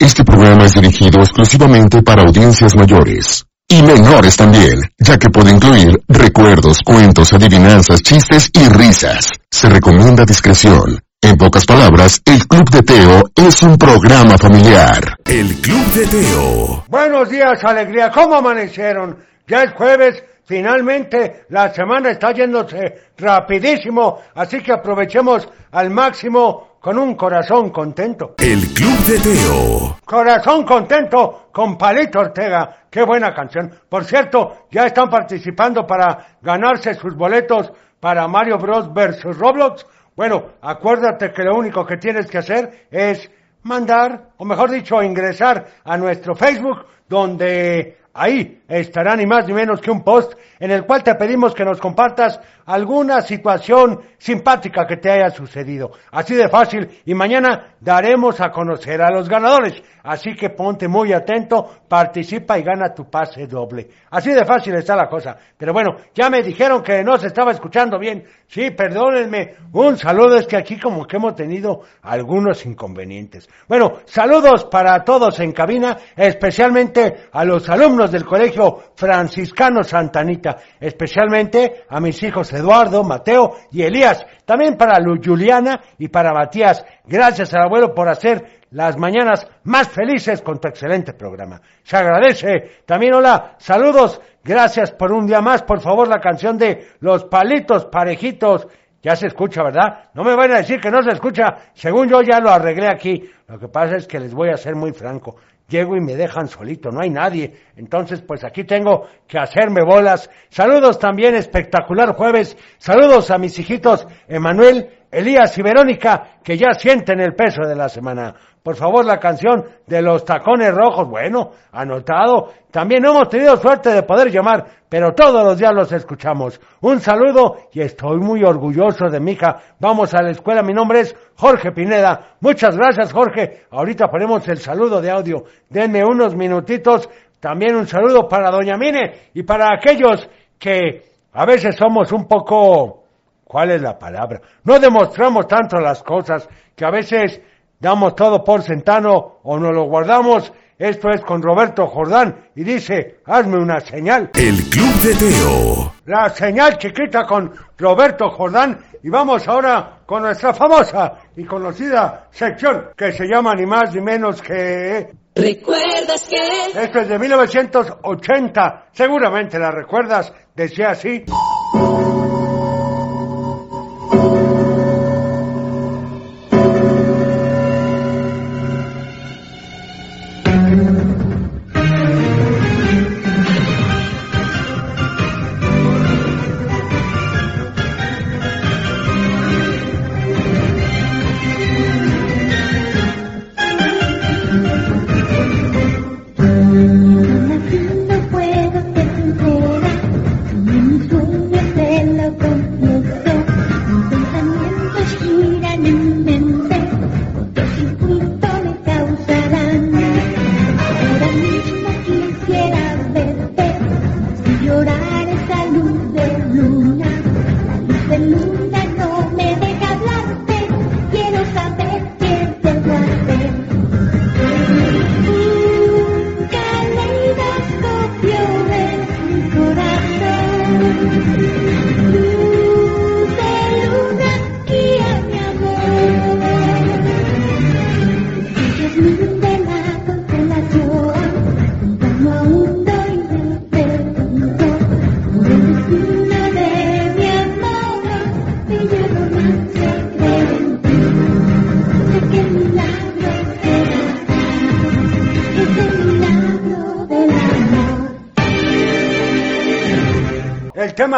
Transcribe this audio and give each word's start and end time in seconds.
Este 0.00 0.22
programa 0.22 0.64
es 0.64 0.74
dirigido 0.74 1.20
exclusivamente 1.20 2.02
para 2.02 2.22
audiencias 2.22 2.76
mayores. 2.76 3.44
Y 3.66 3.82
menores 3.82 4.36
también, 4.36 4.78
ya 4.96 5.18
que 5.18 5.28
puede 5.28 5.50
incluir 5.50 5.92
recuerdos, 6.06 6.78
cuentos, 6.84 7.32
adivinanzas, 7.32 8.00
chistes 8.04 8.48
y 8.52 8.68
risas. 8.68 9.28
Se 9.50 9.68
recomienda 9.68 10.24
discreción. 10.24 11.00
En 11.20 11.36
pocas 11.36 11.66
palabras, 11.66 12.22
el 12.26 12.46
Club 12.46 12.70
de 12.70 12.82
Teo 12.82 13.22
es 13.34 13.60
un 13.62 13.76
programa 13.76 14.38
familiar. 14.38 15.16
El 15.24 15.56
Club 15.56 15.86
de 15.86 16.06
Teo. 16.06 16.84
Buenos 16.88 17.28
días, 17.28 17.64
alegría. 17.64 18.08
¿Cómo 18.12 18.36
amanecieron? 18.36 19.18
Ya 19.48 19.64
es 19.64 19.72
jueves. 19.72 20.22
Finalmente, 20.44 21.44
la 21.48 21.74
semana 21.74 22.10
está 22.10 22.32
yéndose 22.32 23.10
rapidísimo, 23.18 24.20
así 24.36 24.62
que 24.62 24.72
aprovechemos 24.72 25.48
al 25.72 25.90
máximo 25.90 26.77
con 26.88 26.98
un 26.98 27.14
corazón 27.16 27.68
contento. 27.68 28.36
El 28.38 28.60
Club 28.72 28.98
de 29.00 29.18
Teo. 29.18 29.98
Corazón 30.06 30.64
contento 30.64 31.48
con 31.52 31.76
Palito 31.76 32.20
Ortega. 32.20 32.84
Qué 32.88 33.02
buena 33.02 33.34
canción. 33.34 33.70
Por 33.86 34.06
cierto, 34.06 34.68
ya 34.70 34.86
están 34.86 35.10
participando 35.10 35.86
para 35.86 36.38
ganarse 36.40 36.94
sus 36.94 37.14
boletos 37.14 37.70
para 38.00 38.26
Mario 38.26 38.56
Bros. 38.56 38.90
versus 38.94 39.36
Roblox. 39.36 39.84
Bueno, 40.16 40.52
acuérdate 40.62 41.30
que 41.30 41.42
lo 41.42 41.56
único 41.56 41.84
que 41.84 41.98
tienes 41.98 42.26
que 42.26 42.38
hacer 42.38 42.86
es 42.90 43.30
mandar, 43.64 44.30
o 44.38 44.46
mejor 44.46 44.70
dicho, 44.70 45.02
ingresar 45.02 45.66
a 45.84 45.94
nuestro 45.98 46.34
Facebook, 46.34 46.86
donde 47.06 47.98
ahí 48.14 48.57
estará 48.68 49.16
ni 49.16 49.26
más 49.26 49.46
ni 49.46 49.54
menos 49.54 49.80
que 49.80 49.90
un 49.90 50.04
post 50.04 50.34
en 50.60 50.70
el 50.70 50.84
cual 50.84 51.02
te 51.02 51.14
pedimos 51.14 51.54
que 51.54 51.64
nos 51.64 51.80
compartas 51.80 52.38
alguna 52.66 53.22
situación 53.22 54.00
simpática 54.18 54.86
que 54.86 54.98
te 54.98 55.10
haya 55.10 55.30
sucedido. 55.30 55.92
Así 56.10 56.34
de 56.34 56.48
fácil. 56.48 57.00
Y 57.06 57.14
mañana 57.14 57.76
daremos 57.80 58.40
a 58.42 58.50
conocer 58.50 59.00
a 59.00 59.10
los 59.10 59.28
ganadores. 59.28 59.82
Así 60.02 60.34
que 60.34 60.50
ponte 60.50 60.86
muy 60.86 61.12
atento, 61.12 61.66
participa 61.88 62.58
y 62.58 62.62
gana 62.62 62.94
tu 62.94 63.10
pase 63.10 63.46
doble. 63.46 63.88
Así 64.10 64.32
de 64.32 64.44
fácil 64.44 64.74
está 64.74 64.96
la 64.96 65.08
cosa. 65.08 65.36
Pero 65.56 65.72
bueno, 65.72 65.96
ya 66.14 66.28
me 66.28 66.42
dijeron 66.42 66.82
que 66.82 67.02
no 67.02 67.16
se 67.16 67.28
estaba 67.28 67.52
escuchando 67.52 67.98
bien. 67.98 68.24
Sí, 68.46 68.70
perdónenme. 68.70 69.54
Un 69.72 69.96
saludo, 69.96 70.36
es 70.36 70.46
que 70.46 70.56
aquí 70.56 70.78
como 70.78 71.06
que 71.06 71.16
hemos 71.16 71.34
tenido 71.34 71.82
algunos 72.02 72.64
inconvenientes. 72.66 73.48
Bueno, 73.66 74.00
saludos 74.04 74.66
para 74.66 75.04
todos 75.04 75.40
en 75.40 75.52
cabina, 75.52 75.96
especialmente 76.16 77.28
a 77.32 77.44
los 77.44 77.68
alumnos 77.68 78.10
del 78.10 78.24
Colegio 78.24 78.57
Franciscano 78.94 79.82
Santanita, 79.82 80.56
especialmente 80.80 81.84
a 81.88 82.00
mis 82.00 82.22
hijos 82.22 82.52
Eduardo, 82.52 83.04
Mateo 83.04 83.56
y 83.70 83.82
Elías, 83.82 84.24
también 84.44 84.76
para 84.76 84.98
Juliana 85.24 85.80
y 85.98 86.08
para 86.08 86.32
Matías. 86.32 86.84
Gracias 87.04 87.54
al 87.54 87.62
abuelo 87.62 87.94
por 87.94 88.08
hacer 88.08 88.58
las 88.70 88.98
mañanas 88.98 89.46
más 89.64 89.88
felices 89.88 90.42
con 90.42 90.58
tu 90.58 90.68
excelente 90.68 91.12
programa. 91.14 91.60
Se 91.82 91.96
agradece. 91.96 92.82
También 92.84 93.14
hola, 93.14 93.54
saludos. 93.58 94.20
Gracias 94.44 94.92
por 94.92 95.12
un 95.12 95.26
día 95.26 95.40
más. 95.40 95.62
Por 95.62 95.80
favor, 95.80 96.08
la 96.08 96.20
canción 96.20 96.58
de 96.58 96.88
Los 97.00 97.24
Palitos 97.24 97.86
Parejitos. 97.86 98.66
Ya 99.02 99.14
se 99.14 99.28
escucha, 99.28 99.62
¿verdad? 99.62 100.10
No 100.14 100.24
me 100.24 100.34
van 100.34 100.52
a 100.52 100.58
decir 100.58 100.80
que 100.80 100.90
no 100.90 101.02
se 101.02 101.10
escucha. 101.10 101.70
Según 101.74 102.08
yo 102.08 102.20
ya 102.20 102.40
lo 102.40 102.50
arreglé 102.50 102.88
aquí. 102.88 103.30
Lo 103.46 103.58
que 103.58 103.68
pasa 103.68 103.96
es 103.96 104.06
que 104.06 104.18
les 104.18 104.34
voy 104.34 104.50
a 104.50 104.56
ser 104.56 104.74
muy 104.74 104.92
franco. 104.92 105.36
Llego 105.68 105.96
y 105.96 106.00
me 106.00 106.16
dejan 106.16 106.48
solito, 106.48 106.90
no 106.90 107.02
hay 107.02 107.10
nadie. 107.10 107.52
Entonces, 107.76 108.22
pues 108.22 108.42
aquí 108.42 108.64
tengo 108.64 109.06
que 109.26 109.38
hacerme 109.38 109.82
bolas. 109.84 110.30
Saludos 110.48 110.98
también, 110.98 111.34
espectacular 111.34 112.14
jueves. 112.14 112.56
Saludos 112.78 113.30
a 113.30 113.36
mis 113.36 113.58
hijitos 113.58 114.06
Emanuel, 114.26 114.88
Elías 115.10 115.56
y 115.58 115.62
Verónica, 115.62 116.38
que 116.42 116.56
ya 116.56 116.72
sienten 116.72 117.20
el 117.20 117.34
peso 117.34 117.68
de 117.68 117.76
la 117.76 117.90
semana. 117.90 118.34
Por 118.68 118.76
favor, 118.76 119.02
la 119.02 119.16
canción 119.16 119.64
de 119.86 120.02
los 120.02 120.26
tacones 120.26 120.74
rojos, 120.74 121.08
bueno, 121.08 121.52
anotado. 121.72 122.52
También 122.70 123.02
hemos 123.02 123.30
tenido 123.30 123.56
suerte 123.56 123.88
de 123.88 124.02
poder 124.02 124.30
llamar, 124.30 124.62
pero 124.90 125.14
todos 125.14 125.42
los 125.42 125.56
días 125.56 125.72
los 125.72 125.90
escuchamos. 125.90 126.60
Un 126.82 127.00
saludo 127.00 127.56
y 127.72 127.80
estoy 127.80 128.18
muy 128.18 128.44
orgulloso 128.44 129.06
de 129.10 129.20
mi 129.20 129.32
hija. 129.32 129.56
Vamos 129.80 130.12
a 130.12 130.20
la 130.20 130.32
escuela, 130.32 130.62
mi 130.62 130.74
nombre 130.74 131.00
es 131.00 131.16
Jorge 131.36 131.72
Pineda. 131.72 132.34
Muchas 132.40 132.76
gracias, 132.76 133.10
Jorge. 133.10 133.62
Ahorita 133.70 134.08
ponemos 134.08 134.46
el 134.48 134.58
saludo 134.58 135.00
de 135.00 135.12
audio. 135.12 135.44
Denme 135.70 136.04
unos 136.04 136.36
minutitos. 136.36 137.08
También 137.40 137.74
un 137.74 137.86
saludo 137.86 138.28
para 138.28 138.50
Doña 138.50 138.76
Mine 138.76 139.30
y 139.32 139.44
para 139.44 139.68
aquellos 139.74 140.28
que 140.58 141.04
a 141.32 141.46
veces 141.46 141.74
somos 141.74 142.12
un 142.12 142.28
poco... 142.28 143.04
¿Cuál 143.44 143.70
es 143.70 143.80
la 143.80 143.98
palabra? 143.98 144.42
No 144.64 144.78
demostramos 144.78 145.46
tanto 145.48 145.80
las 145.80 146.02
cosas 146.02 146.46
que 146.76 146.84
a 146.84 146.90
veces 146.90 147.40
damos 147.80 148.14
todo 148.14 148.44
por 148.44 148.62
sentano 148.62 149.38
o 149.42 149.58
nos 149.58 149.72
lo 149.74 149.84
guardamos. 149.84 150.52
Esto 150.78 151.10
es 151.10 151.22
con 151.22 151.42
Roberto 151.42 151.88
Jordán 151.88 152.50
y 152.54 152.62
dice, 152.62 153.18
hazme 153.26 153.56
una 153.56 153.80
señal. 153.80 154.30
El 154.34 154.56
Club 154.70 154.94
de 155.02 155.14
Teo. 155.16 155.92
La 156.06 156.30
señal 156.30 156.78
chiquita 156.78 157.26
con 157.26 157.52
Roberto 157.76 158.30
Jordán 158.30 158.78
y 159.02 159.10
vamos 159.10 159.46
ahora 159.48 159.98
con 160.06 160.22
nuestra 160.22 160.54
famosa 160.54 161.14
y 161.36 161.44
conocida 161.44 162.28
sección 162.30 162.90
que 162.96 163.12
se 163.12 163.26
llama 163.26 163.54
ni 163.54 163.66
más 163.66 163.92
ni 163.94 164.00
menos 164.00 164.40
que... 164.40 165.08
¿Recuerdas 165.34 166.28
que? 166.28 166.80
Esto 166.80 167.00
es 167.00 167.08
de 167.08 167.18
1980, 167.18 168.86
seguramente 168.92 169.58
la 169.58 169.70
recuerdas, 169.70 170.32
decía 170.54 170.90
así. 170.90 171.24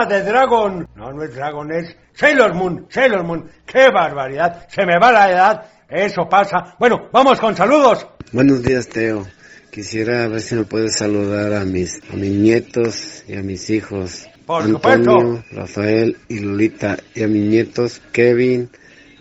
Tema 0.09 0.23
de 0.23 0.23
Dragon. 0.31 0.89
No, 0.97 1.13
no 1.13 1.23
es 1.23 1.35
Dragon, 1.35 1.71
es 1.73 1.97
Sailor 2.15 2.55
Moon. 2.55 2.87
Sailor 2.89 3.25
Moon. 3.25 3.51
¡Qué 3.67 3.89
barbaridad! 3.91 4.67
Se 4.69 4.85
me 4.87 4.99
va 4.99 5.13
la 5.13 5.31
edad. 5.31 5.65
Eso 5.89 6.29
pasa. 6.29 6.77
Bueno, 6.79 7.09
vamos 7.13 7.41
con 7.41 7.57
saludos. 7.57 8.07
Buenos 8.33 8.63
días, 8.63 8.89
Teo. 8.89 9.27
Quisiera 9.71 10.27
ver 10.29 10.41
si 10.41 10.55
me 10.57 10.65
puedes 10.65 10.97
saludar 10.97 11.53
a 11.55 11.65
mis, 11.65 12.01
a 12.13 12.17
mis 12.17 12.33
nietos 12.33 13.25
y 13.29 13.37
a 13.37 13.43
mis 13.43 13.71
hijos. 13.71 14.27
Por 14.47 14.63
Antonio, 14.65 15.21
supuesto. 15.21 15.45
Rafael 15.53 16.17
y 16.29 16.41
Lolita. 16.41 16.97
Y 17.15 17.23
a 17.23 17.29
mis 17.29 17.43
nietos 17.49 18.01
Kevin, 18.13 18.69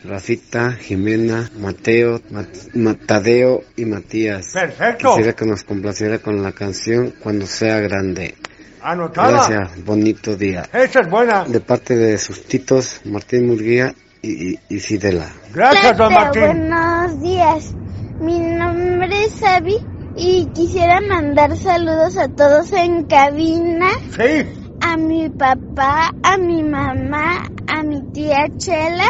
Rafita, 0.03 0.71
Jimena, 0.73 1.49
Mateo, 1.59 2.21
Mat- 2.31 2.73
Matadeo 2.75 3.63
y 3.75 3.85
Matías. 3.85 4.51
Perfecto. 4.53 5.09
Quisiera 5.09 5.33
que 5.33 5.45
nos 5.45 5.63
complaciera 5.63 6.17
con 6.19 6.41
la 6.41 6.51
canción 6.51 7.13
Cuando 7.21 7.45
sea 7.45 7.79
grande. 7.79 8.35
Anotada. 8.81 9.31
Gracias, 9.31 9.83
bonito 9.85 10.35
día. 10.35 10.63
Esa 10.73 11.01
es 11.01 11.09
buena. 11.09 11.43
De 11.45 11.59
parte 11.59 11.95
de 11.95 12.17
sus 12.17 12.43
titos 12.45 13.01
Martín 13.05 13.47
Murguía 13.47 13.93
y, 14.21 14.51
y, 14.53 14.59
y 14.69 14.79
Fidela. 14.79 15.27
Gracias, 15.53 15.97
don 15.97 16.13
Martín. 16.13 16.41
Buenos 16.43 17.21
días. 17.21 17.73
Mi 18.19 18.39
nombre 18.39 19.25
es 19.25 19.43
Abby 19.43 19.77
y 20.15 20.45
quisiera 20.53 20.99
mandar 21.01 21.55
saludos 21.55 22.17
a 22.17 22.27
todos 22.27 22.71
en 22.73 23.05
cabina, 23.05 23.87
Sí. 24.17 24.45
a 24.81 24.97
mi 24.97 25.29
papá, 25.29 26.11
a 26.23 26.37
mi 26.37 26.61
mamá, 26.63 27.47
a 27.67 27.83
mi 27.83 28.01
tía 28.11 28.47
Chela 28.57 29.05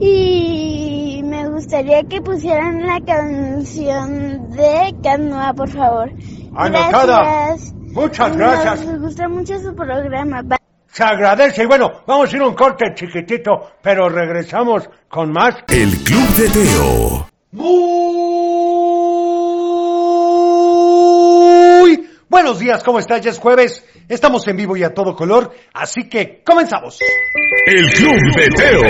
y 0.00 1.22
me 1.24 1.48
gustaría 1.48 2.02
que 2.04 2.20
pusieran 2.20 2.86
la 2.86 3.00
canción 3.00 4.50
de 4.50 4.94
Canoa, 5.02 5.54
por 5.54 5.70
favor. 5.70 6.12
Anotada. 6.54 7.22
Gracias. 7.22 7.74
Muchas 7.98 8.36
gracias. 8.36 8.84
Nos 8.86 9.00
gusta 9.00 9.28
mucho 9.28 9.58
su 9.58 9.74
programa. 9.74 10.42
Bye. 10.42 10.58
Se 10.92 11.02
agradece. 11.02 11.64
Y 11.64 11.66
bueno, 11.66 11.90
vamos 12.06 12.32
a 12.32 12.36
ir 12.36 12.42
a 12.42 12.46
un 12.46 12.54
corte 12.54 12.94
chiquitito, 12.94 13.72
pero 13.82 14.08
regresamos 14.08 14.88
con 15.08 15.32
más. 15.32 15.56
El 15.68 15.90
Club 16.04 16.28
de 16.36 16.48
Teo. 16.48 17.28
Muy 17.50 17.68
buenos 22.28 22.58
días, 22.58 22.82
¿cómo 22.84 22.98
estás? 22.98 23.20
Ya 23.22 23.30
es 23.30 23.38
jueves, 23.38 23.84
estamos 24.08 24.46
en 24.48 24.56
vivo 24.56 24.76
y 24.76 24.82
a 24.82 24.92
todo 24.92 25.14
color, 25.16 25.52
así 25.72 26.08
que 26.08 26.42
comenzamos. 26.44 26.98
El 27.66 27.90
Club 27.90 28.18
de 28.36 28.48
Teo. 28.50 28.82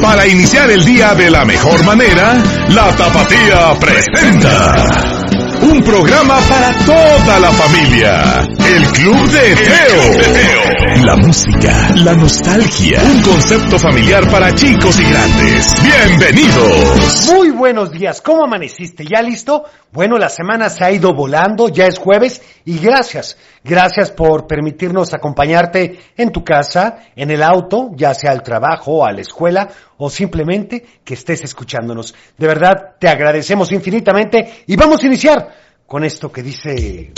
Para 0.00 0.26
iniciar 0.26 0.70
el 0.70 0.84
día 0.84 1.14
de 1.14 1.30
la 1.30 1.44
mejor 1.44 1.84
manera, 1.84 2.34
la 2.70 2.96
Tapatía 2.96 3.74
presenta 3.78 5.23
un 5.62 5.82
programa 5.82 6.40
para 6.48 6.72
toda 6.84 7.40
la 7.40 7.50
familia. 7.52 8.42
El 8.58 8.84
Club 8.92 9.30
de 9.30 9.56
Teo. 9.56 11.04
La 11.04 11.16
música, 11.16 11.94
la 11.96 12.14
nostalgia, 12.14 13.02
un 13.02 13.22
concepto 13.22 13.78
familiar 13.78 14.28
para 14.30 14.54
chicos 14.54 14.98
y 14.98 15.04
grandes. 15.04 15.74
Bienvenidos. 15.82 17.30
Muy 17.32 17.50
buenos 17.50 17.90
días, 17.92 18.20
¿cómo 18.20 18.44
amaneciste? 18.44 19.04
¿Ya 19.04 19.22
listo? 19.22 19.64
Bueno, 19.92 20.16
la 20.18 20.28
semana 20.28 20.70
se 20.70 20.84
ha 20.84 20.90
ido 20.90 21.14
volando, 21.14 21.68
ya 21.68 21.86
es 21.86 21.98
jueves 21.98 22.42
y 22.64 22.78
gracias, 22.78 23.36
gracias 23.64 24.12
por 24.12 24.46
permitirnos 24.46 25.14
acompañarte 25.14 25.98
en 26.16 26.30
tu 26.30 26.44
casa, 26.44 26.98
en 27.16 27.30
el 27.30 27.42
auto, 27.42 27.90
ya 27.96 28.14
sea 28.14 28.30
al 28.30 28.42
trabajo, 28.42 29.04
a 29.04 29.12
la 29.12 29.22
escuela 29.22 29.68
o 29.96 30.10
simplemente 30.10 30.84
que 31.02 31.14
estés 31.14 31.42
escuchándonos. 31.42 32.14
De 32.36 32.46
verdad, 32.46 32.96
te 33.00 33.08
agradecemos 33.08 33.72
infinitamente 33.72 34.64
y 34.66 34.76
vamos 34.76 35.02
a 35.02 35.06
iniciar 35.06 35.48
con 35.86 36.04
esto 36.04 36.30
que 36.30 36.42
dice... 36.42 37.12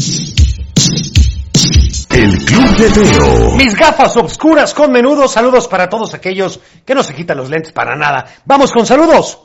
El 2.10 2.38
Club 2.46 2.76
de 2.78 2.90
Teo. 2.90 3.56
Mis 3.56 3.74
gafas 3.74 4.16
obscuras 4.16 4.72
con 4.72 4.90
menudo, 4.90 5.28
saludos 5.28 5.68
para 5.68 5.88
todos 5.88 6.14
aquellos 6.14 6.60
que 6.84 6.94
no 6.94 7.02
se 7.02 7.14
quitan 7.14 7.36
los 7.36 7.50
lentes 7.50 7.72
para 7.72 7.94
nada. 7.94 8.24
Vamos 8.46 8.72
con 8.72 8.86
saludos. 8.86 9.40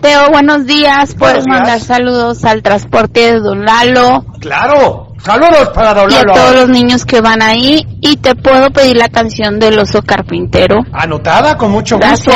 Teo, 0.00 0.28
buenos 0.30 0.66
días. 0.66 1.16
Buenos 1.16 1.18
Puedes 1.18 1.44
días. 1.44 1.58
mandar 1.58 1.80
saludos 1.80 2.44
al 2.44 2.62
transporte 2.62 3.32
de 3.32 3.40
Don 3.40 3.64
Lalo 3.64 4.24
Claro, 4.38 5.07
saludos 5.22 5.70
para 5.74 5.94
Don 5.94 6.10
y 6.10 6.14
a 6.14 6.22
todos 6.22 6.54
los 6.54 6.68
niños 6.68 7.04
que 7.04 7.20
van 7.20 7.42
ahí. 7.42 7.86
Y 8.00 8.16
te 8.16 8.34
puedo 8.34 8.70
pedir 8.70 8.96
la 8.96 9.08
canción 9.08 9.58
del 9.58 9.78
oso 9.78 10.02
carpintero. 10.02 10.76
Anotada 10.92 11.56
con 11.56 11.70
mucho 11.70 11.98
gusto. 11.98 12.30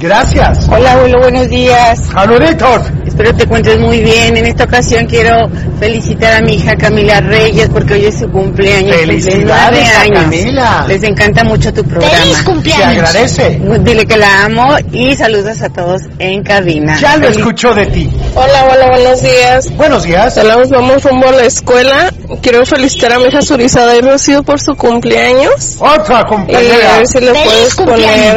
Gracias. 0.00 0.68
Hola, 0.70 0.92
abuelo, 0.92 1.18
buenos 1.20 1.48
días. 1.48 1.98
Saluditos. 2.12 2.82
Espero 3.04 3.34
te 3.34 3.42
encuentres 3.42 3.80
muy 3.80 4.00
bien. 4.00 4.36
En 4.36 4.46
esta 4.46 4.62
ocasión 4.62 5.06
quiero 5.06 5.50
felicitar 5.80 6.34
a 6.34 6.40
mi 6.40 6.54
hija 6.54 6.76
Camila 6.76 7.20
Reyes 7.20 7.68
porque 7.72 7.94
hoy 7.94 8.04
es 8.06 8.20
su 8.20 8.30
cumpleaños. 8.30 8.94
cumple 8.96 9.20
Felicidades 9.20 9.96
a 9.96 10.00
años. 10.02 10.22
Camila. 10.22 10.84
Les 10.86 11.02
encanta 11.02 11.42
mucho 11.42 11.72
tu 11.74 11.82
programa. 11.82 12.14
Se 12.62 12.74
agradece. 12.74 13.60
Dile 13.80 14.06
que 14.06 14.16
la 14.18 14.44
amo 14.44 14.76
y 14.92 15.16
saludos 15.16 15.60
a 15.62 15.68
todos 15.68 16.02
en 16.20 16.44
cabina. 16.44 16.96
Ya 17.00 17.16
lo 17.16 17.24
Feliz- 17.26 17.38
escuchó 17.38 17.74
de 17.74 17.86
ti. 17.86 18.08
Hola, 18.36 18.66
hola, 18.72 18.90
buenos 18.90 19.20
días. 19.20 19.68
Buenos 19.76 20.04
días. 20.04 20.32
Saludos, 20.34 20.70
vamos 20.70 21.02
rumbo 21.02 21.26
a 21.26 21.32
la 21.32 21.42
escuela. 21.44 22.12
Quiero 22.40 22.64
felicitar 22.64 23.14
a 23.14 23.18
mi 23.18 23.24
hija 23.24 23.42
Surizada 23.42 23.96
y 23.96 24.00
Rocío 24.02 24.44
por 24.44 24.60
su 24.60 24.76
cumpleaños. 24.76 25.74
Otra 25.80 26.18
Y 26.18 26.20
a 26.20 26.24
compañera. 26.24 26.96
ver 26.98 27.06
si 27.08 27.18
le 27.18 27.32
puedes 27.32 27.74
poner 27.74 28.36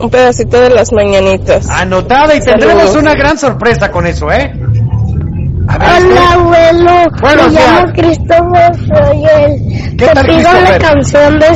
un 0.00 0.10
pedacito 0.10 0.60
de 0.60 0.70
las 0.70 0.92
mañanitas. 0.92 1.68
Anotada 1.68 2.34
y 2.34 2.40
tendremos 2.40 2.82
Saludos. 2.84 2.96
una 3.02 3.14
gran 3.14 3.38
sorpresa 3.38 3.90
con 3.90 4.06
eso, 4.06 4.30
¿eh? 4.30 4.52
A 5.68 5.78
ver, 5.78 6.04
Hola 6.04 6.32
abuelo, 6.32 6.90
Buenos 7.20 7.52
me 7.52 7.60
llamo 7.60 7.92
días. 7.92 7.92
Christopher 7.94 8.72
Royel. 8.88 9.96
¿Qué 9.96 10.06
Te 10.06 10.12
tal, 10.12 10.26
pido 10.26 10.52
la 10.52 10.78
canción 10.78 11.38
de 11.38 11.46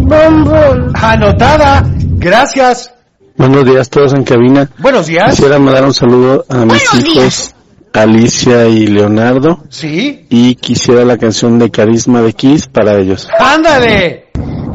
Boom 0.00 0.44
Boom. 0.44 0.92
Anotada. 0.94 1.84
Gracias. 2.16 2.92
Buenos 3.36 3.64
días 3.66 3.90
todos 3.90 4.14
en 4.14 4.24
cabina. 4.24 4.68
Buenos 4.78 5.06
días. 5.06 5.30
Quisiera 5.30 5.58
mandar 5.58 5.84
un 5.84 5.92
saludo 5.94 6.44
a 6.48 6.64
mis 6.64 6.94
hijos 6.94 7.54
Alicia 7.92 8.66
y 8.66 8.86
Leonardo 8.86 9.64
Sí. 9.68 10.26
y 10.30 10.54
quisiera 10.56 11.04
la 11.04 11.18
canción 11.18 11.58
de 11.58 11.70
Carisma 11.70 12.22
de 12.22 12.32
Kiss 12.32 12.68
para 12.68 12.96
ellos. 12.96 13.28
Ándale. 13.38 14.27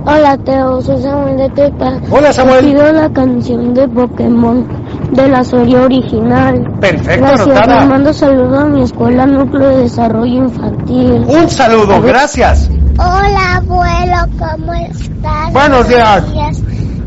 Hola 0.06 0.38
Teo, 0.38 0.82
soy 0.82 1.02
Samuel 1.02 1.38
de 1.38 1.50
Tepa. 1.52 1.94
Hola, 2.12 2.28
Te 2.28 2.34
Samuel. 2.34 2.66
pido 2.66 2.92
la 2.92 3.10
canción 3.14 3.74
de 3.74 3.88
Pokémon 3.88 4.68
de 5.12 5.28
la 5.30 5.44
serie 5.46 5.80
original. 5.80 6.62
Perfecto, 6.82 7.22
Gracias, 7.26 7.48
le 7.48 7.54
anotada. 7.54 7.86
mando 7.86 8.14
saludos 8.14 8.60
a 8.60 8.66
mi 8.66 8.82
escuela 8.82 9.26
Núcleo 9.26 9.70
de 9.70 9.78
Desarrollo 9.84 10.44
Infantil. 10.46 11.26
Un 11.28 11.50
saludo. 11.50 12.02
Gracias. 12.02 12.70
Hola 12.98 13.56
abuelo, 13.56 14.18
¿cómo 14.38 14.74
estás? 14.74 15.54
Buenos 15.54 15.88
días. 15.88 16.24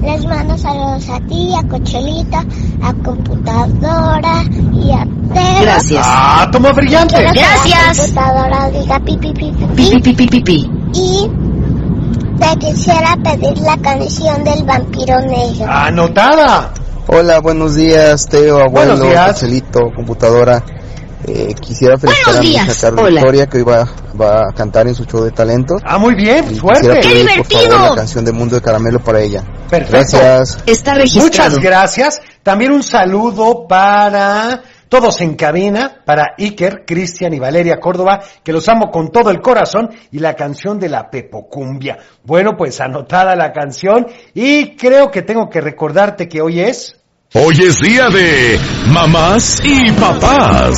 Les 0.03 0.25
mando 0.27 0.57
saludos 0.57 1.09
a 1.11 1.21
ti, 1.27 1.53
a 1.59 1.69
Cochelita, 1.69 2.45
a 2.83 2.93
Computadora 3.05 4.43
y 4.73 4.91
a 4.93 5.05
Teo. 5.35 5.61
Gracias. 5.63 6.03
Ah, 6.07 6.49
toma 6.51 6.73
brillante. 6.73 7.15
Quiero 7.17 7.33
que 7.33 7.71
la 7.71 7.93
computadora 7.95 8.71
diga 8.71 9.01
pi 9.01 9.17
pi 9.19 9.33
pi 9.35 9.53
pi, 9.53 9.67
pi. 9.75 10.01
pi, 10.01 10.13
pi, 10.15 10.27
pi, 10.29 10.41
pi. 10.41 10.71
Y 10.95 11.31
te 12.39 12.59
quisiera 12.59 13.17
pedir 13.23 13.59
la 13.59 13.77
canción 13.79 14.45
del 14.45 14.65
vampiro 14.65 15.21
negro. 15.21 15.67
Anotada. 15.69 16.73
Hola, 17.09 17.41
buenos 17.41 17.77
días, 17.77 18.27
Teo, 18.27 18.61
abuelo. 18.61 18.97
Joselito, 18.97 19.81
computadora. 19.95 20.63
Eh, 21.27 21.55
quisiera 21.61 21.99
felicitar 21.99 22.37
a 22.37 22.41
mi 22.41 22.51
hija 22.51 22.73
Carla 22.81 23.03
Hola. 23.03 23.21
Victoria 23.21 23.47
que 23.47 23.59
hoy 23.59 23.65
va, 23.65 23.89
va 24.21 24.49
a 24.51 24.55
cantar 24.55 24.87
en 24.87 24.95
su 24.95 25.05
show 25.05 25.25
de 25.25 25.31
talentos. 25.31 25.81
Ah, 25.85 25.99
muy 25.99 26.15
bien. 26.15 26.45
Y 26.51 26.57
Suerte. 26.57 27.01
quisiera 27.01 27.33
pedir, 27.35 27.43
por 27.43 27.63
favor, 27.63 27.91
la 27.91 27.97
canción 27.97 28.25
de 28.25 28.33
Mundo 28.33 28.55
de 28.57 28.63
Caramelo 28.63 29.01
para 29.01 29.21
ella. 29.21 29.43
Perfecto. 29.69 30.19
Gracias. 30.19 30.59
Está 30.67 30.95
Muchas 31.15 31.59
gracias. 31.59 32.21
También 32.43 32.73
un 32.73 32.83
saludo 32.83 33.67
para 33.67 34.63
todos 34.89 35.21
en 35.21 35.35
cabina, 35.35 36.03
para 36.05 36.35
Iker, 36.39 36.85
Cristian 36.87 37.35
y 37.35 37.39
Valeria 37.39 37.79
Córdoba, 37.79 38.23
que 38.43 38.53
los 38.53 38.69
amo 38.69 38.91
con 38.91 39.11
todo 39.11 39.31
el 39.31 39.41
corazón, 39.41 39.91
y 40.13 40.19
la 40.19 40.35
canción 40.35 40.79
de 40.79 40.89
la 40.89 41.11
Pepocumbia. 41.11 41.99
Bueno, 42.25 42.53
pues 42.57 42.81
anotada 42.81 43.35
la 43.37 43.53
canción, 43.53 44.07
y 44.35 44.77
creo 44.77 45.11
que 45.11 45.23
tengo 45.23 45.49
que 45.49 45.61
recordarte 45.61 46.29
que 46.29 46.41
hoy 46.41 46.61
es... 46.61 46.97
Hoy 47.35 47.57
es 47.61 47.81
día 47.81 48.09
de 48.09 48.59
mamás 48.89 49.61
y 49.65 49.91
papás. 49.93 50.77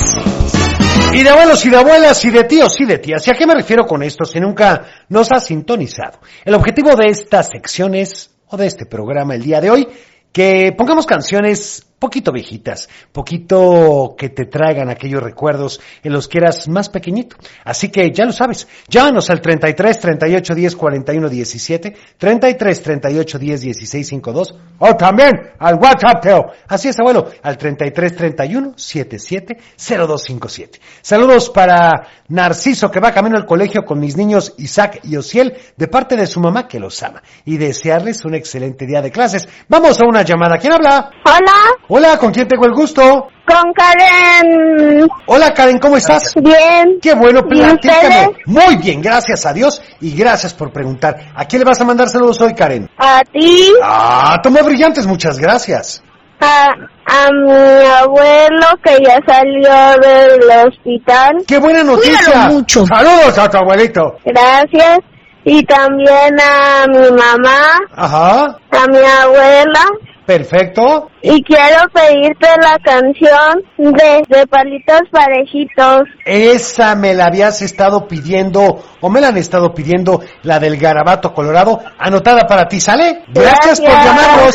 Y 1.13 1.23
de 1.23 1.31
abuelos 1.31 1.65
y 1.65 1.71
de 1.71 1.77
abuelas 1.77 2.25
y 2.25 2.31
de 2.31 2.45
tíos 2.45 2.75
y 2.81 2.85
de 2.85 2.99
tías. 2.99 3.27
¿Y 3.27 3.31
a 3.31 3.35
qué 3.35 3.47
me 3.47 3.55
refiero 3.55 3.87
con 3.87 4.03
esto 4.03 4.25
si 4.25 4.41
nunca 4.41 4.85
nos 5.09 5.31
ha 5.33 5.41
sintonizado? 5.41 6.21
El 6.45 6.55
objetivo 6.55 6.95
de 6.97 7.09
estas 7.09 7.49
secciones 7.51 8.31
o 8.49 8.57
de 8.57 8.67
este 8.67 8.87
programa 8.87 9.35
el 9.35 9.43
día 9.43 9.61
de 9.61 9.71
hoy, 9.71 9.89
que 10.33 10.75
pongamos 10.77 11.07
canciones 11.07 11.88
poquito 11.99 12.33
viejitas, 12.33 12.89
poquito 13.13 14.15
que 14.17 14.29
te 14.29 14.47
traigan 14.47 14.89
aquellos 14.89 15.23
recuerdos 15.23 15.81
en 16.03 16.13
los 16.13 16.29
que 16.29 16.39
eras 16.39 16.69
más 16.69 16.89
pequeñito. 16.89 17.37
Así 17.65 17.89
que 17.89 18.11
ya 18.13 18.25
lo 18.25 18.33
sabes, 18.33 18.69
llámanos 18.89 19.31
al 19.31 19.41
33 19.41 19.99
38 19.99 20.55
10 20.55 20.77
41 20.77 21.29
17, 21.29 21.97
33 22.17 22.83
38 22.83 23.39
10 23.39 23.61
16 23.61 24.09
52, 24.09 24.55
o 24.79 24.97
también 24.97 25.33
al 25.59 25.75
WhatsApp, 25.75 26.23
Teo. 26.23 26.47
Así 26.69 26.89
es, 26.89 26.99
abuelo, 26.99 27.31
al 27.43 27.57
33 27.57 28.17
31 28.17 28.73
77 28.77 29.59
0257. 29.77 30.81
Saludos 31.03 31.51
para 31.51 32.07
Narciso, 32.29 32.91
que 32.91 33.01
va 33.01 33.13
camino 33.13 33.37
al 33.37 33.47
colegio 33.47 33.85
con 33.85 33.99
mis 33.99 34.17
niños 34.17 34.55
Isaac 34.59 35.01
y 35.05 35.17
Osiel, 35.17 35.57
de 35.77 35.89
parte 35.89 36.17
de 36.17 36.27
su 36.27 36.41
mamá 36.41 36.69
que 36.69 36.79
los 36.79 37.03
ama, 37.03 37.23
y 37.45 37.57
desearles 37.57 38.25
un 38.25 38.35
excelente 38.35 38.87
día 38.87 39.03
de 39.03 39.11
clases. 39.11 39.49
Vamos 39.69 40.01
a 40.01 40.07
una 40.07 40.23
llamada. 40.23 40.59
¿Quién 40.59 40.73
habla? 40.73 41.11
Hola, 41.25 41.79
Hola, 41.91 42.19
¿con 42.19 42.33
quién 42.33 42.47
tengo 42.47 42.67
el 42.67 42.73
gusto? 42.75 43.29
con 43.47 43.73
Karen. 43.73 45.09
Hola, 45.25 45.55
Karen, 45.55 45.79
¿cómo 45.79 45.97
estás? 45.97 46.35
Bien. 46.35 46.99
Qué 47.01 47.15
bueno, 47.15 47.41
¿Y 47.47 47.49
platícame. 47.49 48.31
Muy 48.45 48.77
bien, 48.77 49.01
gracias 49.01 49.47
a 49.47 49.55
Dios 49.55 49.81
y 50.03 50.15
gracias 50.15 50.53
por 50.53 50.71
preguntar. 50.71 51.17
¿A 51.35 51.47
quién 51.47 51.61
le 51.61 51.65
vas 51.65 51.81
a 51.81 51.85
mandar 51.85 52.11
saludos 52.11 52.39
hoy, 52.43 52.55
Karen? 52.55 52.91
A 52.99 53.23
ti, 53.33 53.73
Ah, 53.83 54.37
tomó 54.43 54.63
brillantes, 54.63 55.07
muchas 55.07 55.39
gracias. 55.39 56.03
a, 56.41 56.67
a 57.07 57.29
mi 57.33 57.87
abuelo 57.87 58.67
que 58.85 58.99
ya 59.03 59.19
salió 59.27 59.99
del 60.03 60.69
hospital. 60.69 61.37
¡Qué 61.47 61.57
buena 61.57 61.83
noticia! 61.83 62.21
Cuídalo 62.27 62.53
mucho. 62.53 62.85
Saludos 62.87 63.39
a 63.39 63.49
tu 63.49 63.57
abuelito. 63.57 64.19
Gracias. 64.27 64.99
Y 65.45 65.65
también 65.65 66.37
a 66.39 66.85
mi 66.87 67.11
mamá, 67.17 67.79
Ajá. 67.97 68.45
a 68.73 68.87
mi 68.89 68.99
abuela 68.99 69.85
Perfecto. 70.29 71.09
Y 71.23 71.43
quiero 71.43 71.85
pedirte 71.91 72.49
la 72.61 72.79
canción 72.85 73.63
de, 73.79 74.23
de 74.29 74.47
Palitos 74.47 75.01
Parejitos. 75.11 76.03
Esa 76.27 76.95
me 76.97 77.15
la 77.15 77.25
habías 77.29 77.63
estado 77.63 78.07
pidiendo, 78.07 78.85
o 79.01 79.09
me 79.09 79.23
la 79.23 79.29
han 79.29 79.39
estado 79.39 79.73
pidiendo, 79.73 80.21
la 80.43 80.61
del 80.61 80.77
garabato 80.77 81.33
colorado, 81.33 81.81
anotada 81.99 82.47
para 82.47 82.69
ti, 82.69 82.79
¿sale? 82.79 83.23
Gracias, 83.29 83.81
por 83.81 83.89
Gracias. 83.89 84.05
llamarnos. 84.05 84.55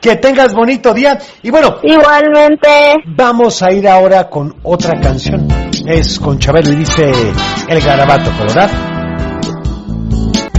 Que 0.00 0.16
tengas 0.16 0.54
bonito 0.54 0.94
día. 0.94 1.18
Y 1.42 1.50
bueno, 1.50 1.76
Igualmente. 1.82 2.94
vamos 3.04 3.62
a 3.62 3.70
ir 3.72 3.86
ahora 3.86 4.30
con 4.30 4.54
otra 4.62 4.98
canción. 4.98 5.48
Es 5.86 6.18
con 6.18 6.38
Chabelo 6.38 6.72
y 6.72 6.76
dice 6.76 7.12
El 7.68 7.80
garabato 7.82 8.30
colorado. 8.38 8.72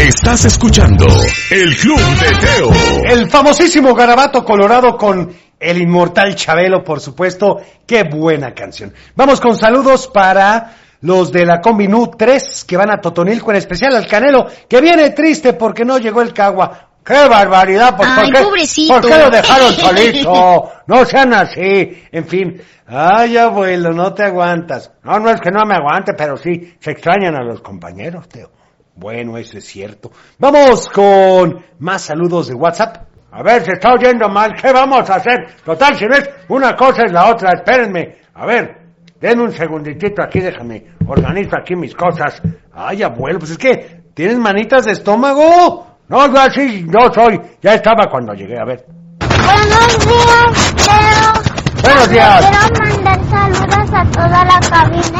Estás 0.07 0.45
escuchando 0.45 1.05
el 1.51 1.75
Club 1.75 1.99
de 1.99 2.29
Teo. 2.37 2.71
El 3.11 3.29
famosísimo 3.29 3.93
garabato 3.93 4.41
colorado 4.45 4.95
con 4.95 5.35
el 5.59 5.81
inmortal 5.81 6.33
Chabelo, 6.33 6.81
por 6.81 7.01
supuesto. 7.01 7.57
Qué 7.85 8.03
buena 8.03 8.53
canción. 8.53 8.93
Vamos 9.17 9.41
con 9.41 9.57
saludos 9.57 10.07
para 10.07 10.75
los 11.01 11.33
de 11.33 11.45
la 11.45 11.59
Combinú 11.59 12.11
3 12.17 12.63
que 12.63 12.77
van 12.77 12.89
a 12.89 13.01
Totonilco, 13.01 13.51
en 13.51 13.57
especial 13.57 13.97
al 13.97 14.07
Canelo, 14.07 14.47
que 14.69 14.79
viene 14.79 15.09
triste 15.09 15.51
porque 15.51 15.83
no 15.83 15.97
llegó 15.97 16.21
el 16.21 16.31
Cagua. 16.31 16.87
¡Qué 17.03 17.27
barbaridad! 17.27 17.97
Pues, 17.97 18.07
Ay, 18.09 18.31
¿por, 18.31 18.39
qué, 18.39 18.45
pobrecito. 18.45 18.93
¿Por 18.93 19.09
qué 19.09 19.17
lo 19.17 19.29
dejaron 19.29 19.73
solito? 19.73 20.71
No 20.87 21.03
sean 21.03 21.33
así. 21.33 22.01
En 22.13 22.25
fin. 22.25 22.61
Ay, 22.87 23.35
abuelo, 23.35 23.91
no 23.91 24.13
te 24.13 24.23
aguantas. 24.23 24.89
No, 25.03 25.19
no 25.19 25.29
es 25.29 25.41
que 25.41 25.51
no 25.51 25.65
me 25.65 25.75
aguante, 25.75 26.13
pero 26.13 26.37
sí, 26.37 26.77
se 26.79 26.91
extrañan 26.91 27.35
a 27.35 27.43
los 27.43 27.59
compañeros, 27.59 28.29
Teo. 28.29 28.51
Bueno, 28.97 29.37
eso 29.37 29.59
es 29.59 29.65
cierto. 29.65 30.11
Vamos 30.39 30.89
con 30.89 31.63
más 31.79 32.01
saludos 32.01 32.47
de 32.47 32.55
WhatsApp. 32.55 33.07
A 33.31 33.43
ver, 33.43 33.63
se 33.63 33.73
está 33.73 33.93
oyendo 33.93 34.27
mal. 34.27 34.55
¿Qué 34.59 34.73
vamos 34.73 35.07
a 35.09 35.15
hacer? 35.15 35.55
Total, 35.63 35.95
si 35.95 36.05
no 36.05 36.15
es 36.15 36.27
una 36.49 36.75
cosa 36.75 37.03
es 37.05 37.11
la 37.11 37.29
otra. 37.29 37.51
Espérenme. 37.53 38.17
A 38.33 38.47
ver, 38.47 38.87
denme 39.21 39.43
un 39.43 39.51
segunditito 39.51 40.23
aquí, 40.23 40.39
déjame. 40.39 40.83
Organizo 41.05 41.57
aquí 41.59 41.75
mis 41.75 41.93
cosas. 41.93 42.41
Ay, 42.73 43.03
abuelo, 43.03 43.37
pues 43.37 43.51
es 43.51 43.57
que, 43.59 44.01
¿tienes 44.15 44.39
manitas 44.39 44.85
de 44.85 44.93
estómago? 44.93 45.85
No, 46.07 46.33
yo 46.33 46.39
así 46.39 46.83
no 46.87 47.13
soy. 47.13 47.39
Ya 47.61 47.75
estaba 47.75 48.09
cuando 48.09 48.33
llegué, 48.33 48.59
a 48.59 48.65
ver. 48.65 48.83
Buenos 49.19 49.99
días, 50.07 50.75
Teo. 50.75 51.83
Buenos 51.83 52.09
días. 52.09 52.45
Quiero 52.49 52.95
mandar 52.95 53.23
saludos 53.29 53.93
a 53.93 54.11
toda 54.11 54.45
la 54.45 54.59
cabina, 54.59 55.19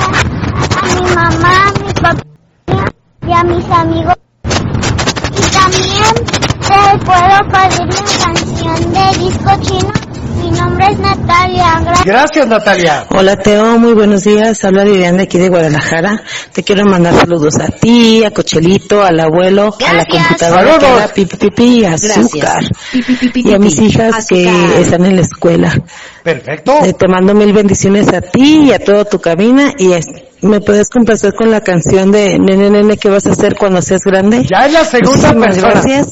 a 0.81 0.96
mi 0.96 1.15
mamá, 1.15 1.67
a 1.67 1.79
mi 1.79 1.93
papá 1.93 2.37
y 3.27 3.31
a 3.34 3.43
mis 3.43 3.69
amigos. 3.69 4.15
Y 4.43 5.41
también 5.51 6.15
te 6.62 7.05
puedo 7.05 7.38
pedir 7.51 7.84
una 7.84 8.15
canción 8.24 8.93
de 8.93 9.05
disco 9.19 9.51
chino. 9.62 10.07
Mi 10.41 10.51
nombre 10.51 10.86
es 10.91 11.00
Natalia. 11.00 11.79
Gracias. 11.84 12.06
Gracias, 12.06 12.48
Natalia. 12.48 13.06
Hola 13.10 13.36
Teo, 13.38 13.77
muy 13.79 13.94
buenos 13.94 14.24
días. 14.24 14.63
Habla 14.63 14.84
Vivian 14.84 15.17
de 15.17 15.24
aquí 15.24 15.38
de 15.38 15.50
Guadalajara. 15.50 16.22
Te 16.53 16.63
quiero 16.63 16.86
mandar 16.86 17.13
saludos 17.15 17.56
a 17.60 17.67
ti, 17.67 18.24
a 18.24 18.32
Cochelito, 18.32 19.03
al 19.03 19.20
abuelo, 19.20 19.75
a 19.86 19.94
la 19.94 20.06
computadora 20.06 20.77
que 20.77 20.86
era 20.88 21.08
pipi 21.08 21.38
pipi 21.38 21.63
y 21.82 21.86
azúcar. 21.86 22.63
Y 23.34 23.53
a 23.53 23.60
mis 23.60 23.79
hijas 23.79 24.25
que 24.27 24.79
están 24.82 25.06
en 25.06 25.15
la 25.15 25.22
escuela. 25.22 25.74
Perfecto. 26.24 26.74
Eh, 26.84 26.94
te 26.94 27.08
mando 27.08 27.34
mil 27.34 27.53
bendiciones 27.53 28.08
a 28.13 28.22
ti 28.22 28.65
y 28.65 28.72
a 28.74 28.79
toda 28.79 29.06
tu 29.06 29.20
cabina 29.20 29.74
y 29.77 29.94
es- 29.94 30.08
me 30.41 30.60
puedes 30.62 30.89
complacer 30.89 31.34
con 31.34 31.50
la 31.50 31.62
canción 31.62 32.12
de 32.12 32.38
Nene 32.38 32.70
Nene 32.70 32.98
que 32.98 33.10
vas 33.10 33.25
a 33.25 33.32
hacer 33.32 33.56
cuando 33.56 33.82
seas 33.82 34.01
grande. 34.06 34.44
Ya 34.46 34.67
es 34.67 34.74
la 34.74 34.86
segunda 34.86 35.34
Muchísimas 35.34 35.48
persona. 35.58 35.72
gracias 35.72 36.08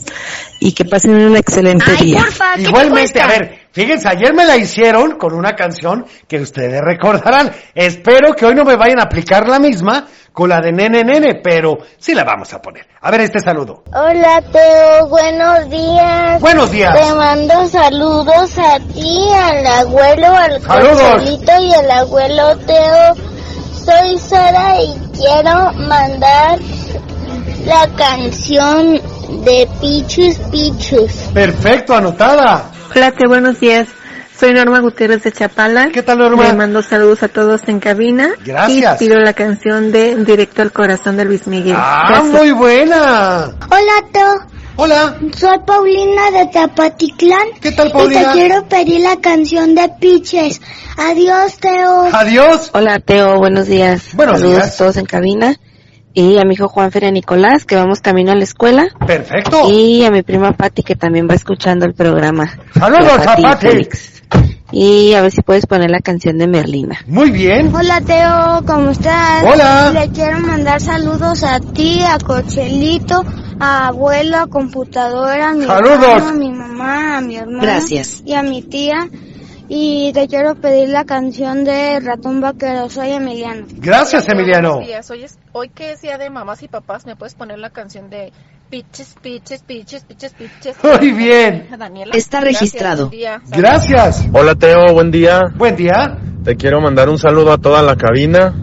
y 0.59 0.71
que 0.71 0.83
pasen 0.85 1.11
un 1.15 1.35
excelente 1.37 1.91
día. 1.97 2.25
Igualmente, 2.57 3.21
a 3.21 3.27
ver, 3.27 3.64
fíjense, 3.75 4.07
ayer 4.07 4.33
me 4.33 4.45
la 4.45 4.55
hicieron 4.55 5.17
con 5.17 5.33
una 5.33 5.51
canción 5.51 6.05
que 6.27 6.39
ustedes 6.39 6.81
recordarán. 6.81 7.51
Espero 7.75 8.33
que 8.33 8.45
hoy 8.45 8.55
no 8.55 8.63
me 8.63 8.77
vayan 8.77 8.99
a 8.99 9.03
aplicar 9.03 9.47
la 9.47 9.59
misma 9.59 10.07
con 10.31 10.49
la 10.49 10.61
de 10.61 10.71
Nene 10.71 11.03
Nene, 11.03 11.41
pero 11.43 11.77
sí 11.97 12.15
la 12.15 12.23
vamos 12.23 12.53
a 12.53 12.61
poner. 12.61 12.87
A 13.01 13.11
ver 13.11 13.21
este 13.21 13.39
saludo. 13.39 13.83
Hola 13.93 14.41
Teo, 14.51 15.07
buenos 15.09 15.69
días. 15.69 16.41
Buenos 16.41 16.71
días. 16.71 16.93
Te 16.93 17.13
mando 17.15 17.65
saludos 17.67 18.57
a 18.57 18.79
ti, 18.79 19.27
al 19.33 19.67
abuelo, 19.67 20.27
al. 20.27 20.61
Consuelito 20.61 21.51
y 21.61 21.73
al 21.73 21.91
abuelo 21.91 22.57
Teo. 22.65 23.15
Soy 23.73 24.17
Sara 24.17 24.81
y 24.81 24.97
quiero 25.13 25.73
mandar 25.87 26.59
la 27.65 27.87
canción 27.95 29.01
de 29.43 29.67
Pichus 29.81 30.37
Pichus. 30.51 31.11
Perfecto, 31.33 31.93
anotada. 31.95 32.71
Hola, 32.95 33.11
Teo, 33.11 33.27
buenos 33.29 33.59
días. 33.59 33.87
Soy 34.39 34.53
Norma 34.53 34.79
Gutiérrez 34.79 35.23
de 35.23 35.31
Chapala. 35.31 35.89
¿Qué 35.91 36.01
tal, 36.01 36.17
Norma? 36.17 36.43
Le 36.43 36.53
mando 36.53 36.81
saludos 36.81 37.23
a 37.23 37.27
todos 37.29 37.61
en 37.67 37.79
cabina. 37.79 38.31
Gracias. 38.45 39.01
Y 39.01 39.05
pido 39.05 39.17
la 39.19 39.33
canción 39.33 39.91
de 39.91 40.15
Directo 40.23 40.61
al 40.61 40.71
Corazón 40.71 41.15
de 41.17 41.25
Luis 41.25 41.47
Miguel. 41.47 41.75
Ah, 41.77 42.05
Gracias. 42.07 42.33
muy 42.33 42.51
buena. 42.51 43.45
Hola 43.69 44.07
Teo. 44.11 44.35
Hola. 44.77 45.15
Soy 45.37 45.57
Paulina 45.65 46.31
de 46.31 46.47
Tapatitlán. 46.47 47.47
¿Qué 47.61 47.71
tal, 47.71 47.87
Y 47.87 47.91
Paulina? 47.91 48.33
te 48.33 48.39
quiero 48.39 48.67
pedir 48.67 49.01
la 49.01 49.15
canción 49.21 49.73
de 49.73 49.89
Piches. 50.01 50.59
Adiós 50.97 51.57
Teo. 51.59 52.09
Adiós. 52.13 52.71
Hola 52.73 52.99
Teo, 52.99 53.37
buenos 53.37 53.67
días. 53.67 54.03
Buenos 54.13 54.39
Saludos 54.41 54.61
días. 54.63 54.73
a 54.75 54.77
todos 54.77 54.97
en 54.97 55.05
cabina. 55.05 55.55
Y 56.17 56.37
a 56.37 56.45
mi 56.45 56.53
hijo 56.53 56.69
Juan 56.69 56.91
Feria 56.91 57.11
Nicolás, 57.11 57.65
que 57.65 57.75
vamos 57.75 57.99
camino 57.99 58.31
a 58.31 58.35
la 58.35 58.43
escuela. 58.45 58.87
Perfecto. 59.05 59.69
Y 59.69 60.05
a 60.05 60.11
mi 60.11 60.23
prima 60.23 60.53
Patti, 60.53 60.81
que 60.81 60.95
también 60.95 61.27
va 61.29 61.35
escuchando 61.35 61.85
el 61.85 61.93
programa. 61.93 62.57
Saludos 62.73 63.11
a 63.11 63.23
Pati 63.25 63.41
y 63.41 63.43
Pati. 63.43 63.67
Félix. 63.67 64.23
Y 64.71 65.13
a 65.13 65.21
ver 65.21 65.31
si 65.31 65.41
puedes 65.41 65.65
poner 65.65 65.91
la 65.91 65.99
canción 65.99 66.37
de 66.37 66.47
Merlina. 66.47 66.99
Muy 67.05 67.31
bien. 67.31 67.73
Hola 67.75 67.99
Teo, 68.01 68.63
¿cómo 68.65 68.91
estás? 68.91 69.43
Hola. 69.43 69.91
Le 69.91 70.09
quiero 70.11 70.39
mandar 70.39 70.79
saludos 70.81 71.43
a 71.43 71.59
ti, 71.59 72.01
a 72.01 72.17
Cochelito, 72.17 73.23
a 73.59 73.87
abuelo, 73.89 74.37
a 74.37 74.47
computadora, 74.47 75.49
a 75.49 75.53
mi 75.53 75.65
Saludos. 75.65 75.99
hermano, 76.01 76.29
a 76.29 76.33
mi 76.33 76.51
mamá, 76.51 77.17
a 77.17 77.21
mi 77.21 77.35
hermana. 77.35 77.61
Gracias. 77.61 78.23
Y 78.25 78.33
a 78.33 78.41
mi 78.41 78.61
tía. 78.63 79.07
Y 79.67 80.11
te 80.13 80.27
quiero 80.27 80.55
pedir 80.55 80.89
la 80.89 81.05
canción 81.05 81.63
de 81.63 81.99
Ratón 81.99 82.39
Vaquero, 82.39 82.89
soy 82.89 83.11
Emiliano. 83.11 83.65
Gracias, 83.71 84.27
Emiliano. 84.29 84.73
Buenos 84.75 84.87
días. 84.87 85.09
Hoy, 85.11 85.23
es- 85.23 85.39
hoy 85.53 85.69
que 85.69 85.91
es 85.93 86.01
día 86.01 86.17
de 86.19 86.29
mamás 86.29 86.61
y 86.61 86.67
papás, 86.67 87.05
¿me 87.07 87.15
puedes 87.15 87.33
poner 87.33 87.57
la 87.57 87.71
canción 87.71 88.09
de 88.11 88.31
Piches, 88.69 89.15
Piches, 89.21 89.63
Piches, 89.63 90.03
Piches, 90.05 90.33
Piches? 90.33 90.75
Muy 91.01 91.11
bien. 91.11 91.67
Daniela. 91.77 92.13
Está 92.15 92.41
Gracias, 92.41 92.61
registrado. 92.61 93.09
día. 93.09 93.41
Gracias. 93.47 94.25
Hola 94.33 94.53
Teo, 94.55 94.93
buen 94.93 95.09
día. 95.09 95.41
Buen 95.55 95.75
día. 95.75 96.15
Te 96.43 96.55
quiero 96.57 96.79
mandar 96.79 97.09
un 97.09 97.17
saludo 97.17 97.51
a 97.51 97.57
toda 97.57 97.81
la 97.81 97.95
cabina 97.95 98.53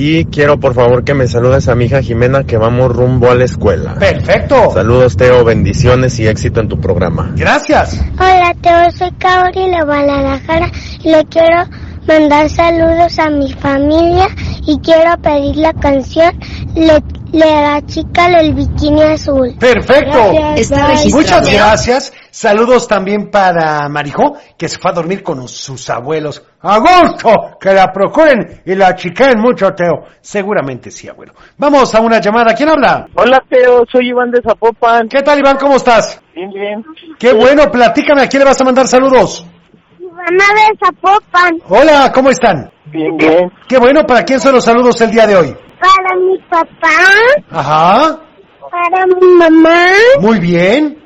y 0.00 0.24
quiero 0.26 0.60
por 0.60 0.74
favor 0.74 1.02
que 1.02 1.12
me 1.12 1.26
saludes 1.26 1.66
a 1.66 1.74
mi 1.74 1.86
hija 1.86 2.00
Jimena 2.00 2.44
que 2.44 2.56
vamos 2.56 2.94
rumbo 2.94 3.32
a 3.32 3.34
la 3.34 3.44
escuela. 3.44 3.96
Perfecto. 3.96 4.70
Saludos 4.72 5.16
Teo, 5.16 5.44
bendiciones 5.44 6.20
y 6.20 6.28
éxito 6.28 6.60
en 6.60 6.68
tu 6.68 6.80
programa. 6.80 7.32
Gracias. 7.34 8.00
Hola 8.14 8.54
Teo, 8.62 8.92
soy 8.92 9.10
Kaori 9.18 9.68
de 9.70 9.82
Guadalajara. 9.82 10.70
Le 11.02 11.24
quiero 11.24 11.64
mandar 12.06 12.48
saludos 12.48 13.18
a 13.18 13.28
mi 13.28 13.52
familia 13.54 14.28
y 14.64 14.78
quiero 14.78 15.20
pedir 15.20 15.56
la 15.56 15.72
canción 15.72 16.32
Le, 16.76 17.02
le 17.32 17.40
la 17.40 17.82
chica 17.84 18.28
del 18.28 18.54
bikini 18.54 19.02
azul. 19.02 19.56
Perfecto. 19.58 20.32
Gracias. 20.32 21.12
Muchas 21.12 21.52
gracias. 21.52 22.12
Saludos 22.38 22.86
también 22.86 23.32
para 23.32 23.88
Marijó, 23.88 24.36
que 24.56 24.68
se 24.68 24.78
fue 24.78 24.92
a 24.92 24.94
dormir 24.94 25.24
con 25.24 25.48
sus 25.48 25.90
abuelos. 25.90 26.40
A 26.62 26.78
gusto, 26.78 27.58
que 27.60 27.72
la 27.72 27.92
procuren 27.92 28.62
y 28.64 28.76
la 28.76 28.94
chiquen 28.94 29.40
mucho, 29.40 29.74
Teo. 29.74 30.04
Seguramente 30.20 30.92
sí, 30.92 31.08
abuelo. 31.08 31.32
Vamos 31.56 31.92
a 31.96 32.00
una 32.00 32.20
llamada. 32.20 32.54
¿Quién 32.54 32.68
habla? 32.68 33.08
Hola, 33.16 33.42
Teo, 33.48 33.82
soy 33.90 34.10
Iván 34.10 34.30
de 34.30 34.40
Zapopan. 34.40 35.08
¿Qué 35.08 35.20
tal, 35.20 35.40
Iván? 35.40 35.56
¿Cómo 35.56 35.74
estás? 35.74 36.22
Bien, 36.32 36.48
bien. 36.52 36.84
Qué 37.18 37.32
bueno, 37.32 37.68
platícame, 37.72 38.22
¿a 38.22 38.28
quién 38.28 38.44
le 38.44 38.48
vas 38.48 38.60
a 38.60 38.64
mandar 38.64 38.86
saludos? 38.86 39.44
Ivana 39.98 40.44
de 40.54 40.78
Zapopan. 40.78 41.58
Hola, 41.68 42.12
¿cómo 42.14 42.30
están? 42.30 42.70
Bien, 42.84 43.16
bien. 43.16 43.50
Qué 43.68 43.78
bueno, 43.78 44.06
¿para 44.06 44.22
quién 44.22 44.38
son 44.38 44.54
los 44.54 44.64
saludos 44.64 45.00
el 45.00 45.10
día 45.10 45.26
de 45.26 45.34
hoy? 45.34 45.56
Para 45.80 46.16
mi 46.16 46.38
papá, 46.48 47.50
Ajá, 47.50 48.20
para 48.70 49.06
mi 49.06 49.26
mamá, 49.26 49.88
muy 50.20 50.38
bien, 50.38 50.98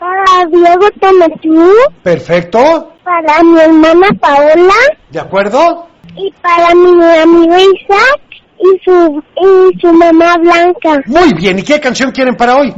para 0.00 0.46
Diego 0.50 0.88
Tomatú, 0.98 1.70
perfecto, 2.02 2.92
para 3.04 3.42
mi 3.42 3.60
hermana 3.60 4.08
Paola 4.18 4.74
¿de 5.10 5.20
acuerdo? 5.20 5.86
y 6.16 6.32
para 6.42 6.74
mi 6.74 7.04
amigo 7.18 7.54
Isaac 7.54 8.20
y 8.58 8.84
su, 8.84 9.22
y 9.36 9.80
su 9.80 9.92
mamá 9.92 10.36
Blanca. 10.38 11.00
Muy 11.06 11.34
bien, 11.34 11.58
¿y 11.58 11.62
qué 11.62 11.80
canción 11.80 12.10
quieren 12.10 12.34
para 12.36 12.56
hoy? 12.56 12.72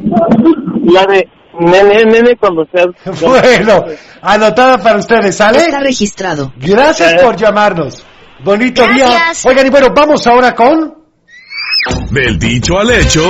La 0.84 1.04
de 1.06 1.28
nene, 1.58 2.04
nene, 2.04 2.36
cuando 2.36 2.66
seas... 2.72 2.88
Bueno, 3.20 3.84
anotada 4.20 4.78
para 4.78 4.98
ustedes, 4.98 5.36
¿sale? 5.36 5.58
Está 5.58 5.80
registrado. 5.80 6.52
Gracias 6.56 7.22
por 7.22 7.36
llamarnos. 7.36 8.04
Bonito 8.44 8.82
día. 8.88 9.08
Gracias. 9.08 9.46
Oigan, 9.46 9.66
y 9.66 9.70
bueno, 9.70 9.88
vamos 9.94 10.26
ahora 10.26 10.54
con... 10.54 10.94
Del 12.10 12.38
dicho 12.38 12.78
al 12.78 12.90
hecho. 12.90 13.22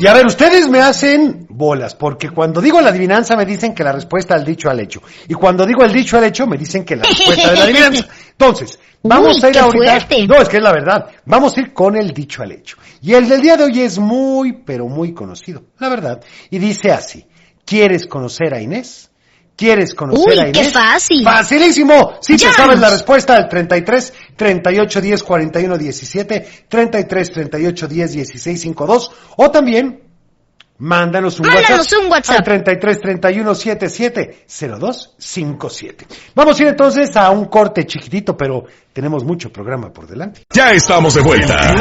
Y 0.00 0.06
a 0.06 0.14
ver, 0.14 0.26
ustedes 0.26 0.68
me 0.68 0.80
hacen 0.80 1.41
bolas, 1.52 1.94
porque 1.94 2.30
cuando 2.30 2.60
digo 2.60 2.80
la 2.80 2.90
adivinanza 2.90 3.36
me 3.36 3.44
dicen 3.44 3.74
que 3.74 3.84
la 3.84 3.92
respuesta 3.92 4.34
al 4.34 4.44
dicho 4.44 4.68
al 4.70 4.80
hecho. 4.80 5.00
Y 5.28 5.34
cuando 5.34 5.64
digo 5.66 5.84
el 5.84 5.92
dicho 5.92 6.16
al 6.18 6.24
hecho 6.24 6.46
me 6.46 6.56
dicen 6.56 6.84
que 6.84 6.96
la 6.96 7.04
respuesta 7.04 7.50
de 7.50 7.56
la 7.56 7.64
adivinanza. 7.64 8.06
Entonces, 8.32 8.78
vamos 9.02 9.36
Uy, 9.36 9.44
a 9.44 9.48
ir 9.48 9.52
qué 9.52 9.58
ahorita. 9.60 9.84
fuerte. 10.00 10.26
No, 10.26 10.36
es 10.42 10.48
que 10.48 10.56
es 10.56 10.62
la 10.62 10.72
verdad. 10.72 11.06
Vamos 11.26 11.56
a 11.56 11.60
ir 11.60 11.72
con 11.72 11.96
el 11.96 12.12
dicho 12.12 12.42
al 12.42 12.52
hecho. 12.52 12.76
Y 13.00 13.14
el 13.14 13.28
del 13.28 13.40
día 13.40 13.56
de 13.56 13.64
hoy 13.64 13.80
es 13.80 13.98
muy, 13.98 14.52
pero 14.64 14.86
muy 14.88 15.12
conocido, 15.14 15.62
la 15.78 15.88
verdad. 15.88 16.20
Y 16.50 16.58
dice 16.58 16.90
así: 16.92 17.24
¿Quieres 17.64 18.06
conocer 18.06 18.54
a 18.54 18.60
Inés? 18.60 19.10
¿Quieres 19.54 19.94
conocer 19.94 20.32
Uy, 20.32 20.38
a 20.40 20.50
qué 20.50 20.60
Inés? 20.60 20.72
fácil. 20.72 21.22
Facilísimo. 21.24 22.14
Si 22.20 22.32
te 22.32 22.38
Llamas. 22.44 22.56
sabes 22.56 22.80
la 22.80 22.90
respuesta 22.90 23.36
al 23.36 23.48
33 23.48 24.12
38 24.34 25.00
10 25.00 25.22
41 25.22 25.78
17, 25.78 26.48
33 26.68 27.32
38 27.32 27.86
10 27.88 28.12
16 28.12 28.60
52 28.62 29.10
o 29.36 29.50
también 29.50 30.00
mándanos 30.82 31.38
un 31.38 31.46
Mándanos 31.46 31.70
WhatsApp, 31.70 32.02
un 32.02 32.10
WhatsApp. 32.10 32.38
al 32.38 32.44
33 32.44 33.00
31 33.00 33.54
77 33.54 34.44
02 34.78 35.14
57. 35.16 36.06
Vamos 36.34 36.58
a 36.58 36.62
ir 36.62 36.68
entonces 36.70 37.16
a 37.16 37.30
un 37.30 37.44
corte 37.44 37.86
chiquitito, 37.86 38.36
pero 38.36 38.64
tenemos 38.92 39.22
mucho 39.22 39.50
programa 39.52 39.92
por 39.92 40.08
delante. 40.08 40.42
Ya 40.50 40.72
estamos 40.72 41.14
de 41.14 41.20
vuelta. 41.20 41.72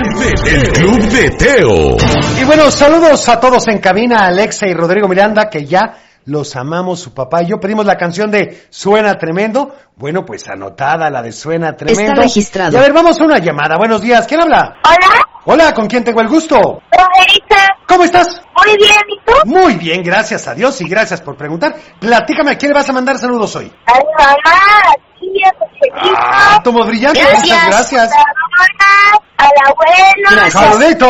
El 0.46 0.72
Club 0.72 1.02
de 1.10 1.30
Teo. 1.32 1.98
Y 2.40 2.46
bueno, 2.46 2.70
saludos 2.70 3.28
a 3.28 3.40
todos 3.40 3.68
en 3.70 3.80
cabina, 3.80 4.26
Alexa 4.26 4.68
y 4.68 4.74
Rodrigo 4.74 5.08
Miranda, 5.08 5.50
que 5.50 5.66
ya 5.66 5.98
los 6.26 6.56
amamos 6.56 7.00
su 7.00 7.12
papá 7.12 7.42
y 7.42 7.48
yo. 7.48 7.60
Pedimos 7.60 7.88
la 7.88 7.98
canción 7.98 8.30
de 8.30 8.68
Suena 8.70 9.16
Tremendo. 9.16 9.76
Bueno, 9.96 10.24
pues 10.24 10.48
anotada 10.48 11.10
la 11.10 11.24
de 11.24 11.32
Suena 11.32 11.76
Tremendo. 11.76 12.12
Está 12.12 12.22
registrado. 12.22 12.74
Y 12.74 12.78
a 12.78 12.82
ver, 12.82 12.94
vamos 12.94 13.20
a 13.20 13.24
una 13.24 13.40
llamada. 13.40 13.78
Buenos 13.78 14.00
días, 14.02 14.28
¿quién 14.28 14.42
habla? 14.42 14.76
Hola, 14.86 15.22
Hola, 15.44 15.74
¿con 15.74 15.88
quién 15.88 16.04
tengo 16.04 16.22
el 16.22 16.28
gusto? 16.28 16.56
Rogerita. 16.56 17.81
¿Cómo 17.92 18.06
estás? 18.06 18.42
Muy 18.66 18.78
bien, 18.78 19.02
¿y 19.10 19.20
tú? 19.26 19.34
Muy 19.44 19.76
bien, 19.76 20.02
gracias 20.02 20.48
a 20.48 20.56
Dios 20.56 20.80
y 20.80 20.88
gracias 20.88 21.20
por 21.22 21.36
preguntar. 21.36 21.76
Platícame, 22.00 22.52
¿a 22.52 22.58
quién 22.58 22.72
le 22.72 22.76
vas 22.78 22.90
a 22.90 22.94
mandar 22.94 23.18
saludos 23.18 23.54
hoy? 23.58 23.70
A 23.86 23.98
mi 23.98 24.06
mamá, 24.18 24.38
a 24.46 24.94
ti, 25.20 25.44
a 25.46 25.52
tu 25.52 25.66
chiquito. 25.74 26.16
Ah, 26.18 26.62
tomo 26.64 26.86
brillante, 26.86 27.20
Gracias. 27.20 27.42
muchas 27.44 27.68
gracias. 27.68 28.12
A 28.14 28.18
la 28.18 28.24
mamá, 28.56 29.20
al 29.36 29.52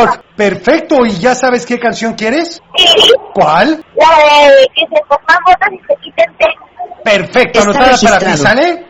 abuelo. 0.02 0.24
Perfecto, 0.36 1.06
¿y 1.06 1.20
ya 1.20 1.36
sabes 1.36 1.68
qué 1.68 1.78
canción 1.78 2.16
quieres? 2.16 2.60
Sí, 2.76 3.12
¿Cuál? 3.36 3.86
la 3.96 4.48
de 4.48 4.68
que 4.74 4.82
se 4.82 5.02
pongan 5.08 5.40
botas 5.46 5.70
y 5.72 5.78
se 5.88 5.96
quiten 6.02 6.36
tenis. 6.40 6.58
Perfecto, 7.04 7.60
Está 7.60 7.72
anotada 7.72 7.98
para 8.02 8.18
ti. 8.32 8.38
¿sale? 8.38 8.88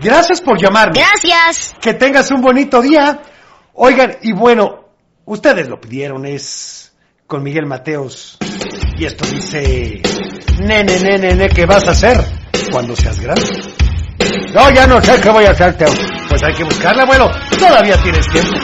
Gracias 0.00 0.40
por 0.40 0.60
llamarme. 0.60 0.98
Gracias. 0.98 1.76
Que 1.80 1.94
tengas 1.94 2.28
un 2.32 2.40
bonito 2.40 2.82
día. 2.82 3.20
Oigan, 3.74 4.16
y 4.22 4.32
bueno, 4.32 4.80
ustedes 5.26 5.68
lo 5.68 5.80
pidieron, 5.80 6.26
es 6.26 6.89
con 7.30 7.44
Miguel 7.44 7.64
Mateos. 7.64 8.36
Y 8.98 9.04
esto 9.04 9.24
dice, 9.24 10.02
nene, 10.58 10.98
nene, 10.98 11.18
nene, 11.18 11.48
¿qué 11.48 11.64
vas 11.64 11.86
a 11.86 11.92
hacer 11.92 12.16
cuando 12.72 12.96
seas 12.96 13.20
grande? 13.20 13.46
No, 14.52 14.68
ya 14.70 14.84
no 14.88 15.00
sé 15.00 15.20
qué 15.22 15.30
voy 15.30 15.44
a 15.44 15.52
hacer, 15.52 15.76
Teo. 15.78 15.92
Pues 16.28 16.42
hay 16.42 16.52
que 16.54 16.64
buscarla, 16.64 17.04
abuelo. 17.04 17.30
Todavía 17.56 17.96
tienes 18.02 18.26
tiempo. 18.28 18.56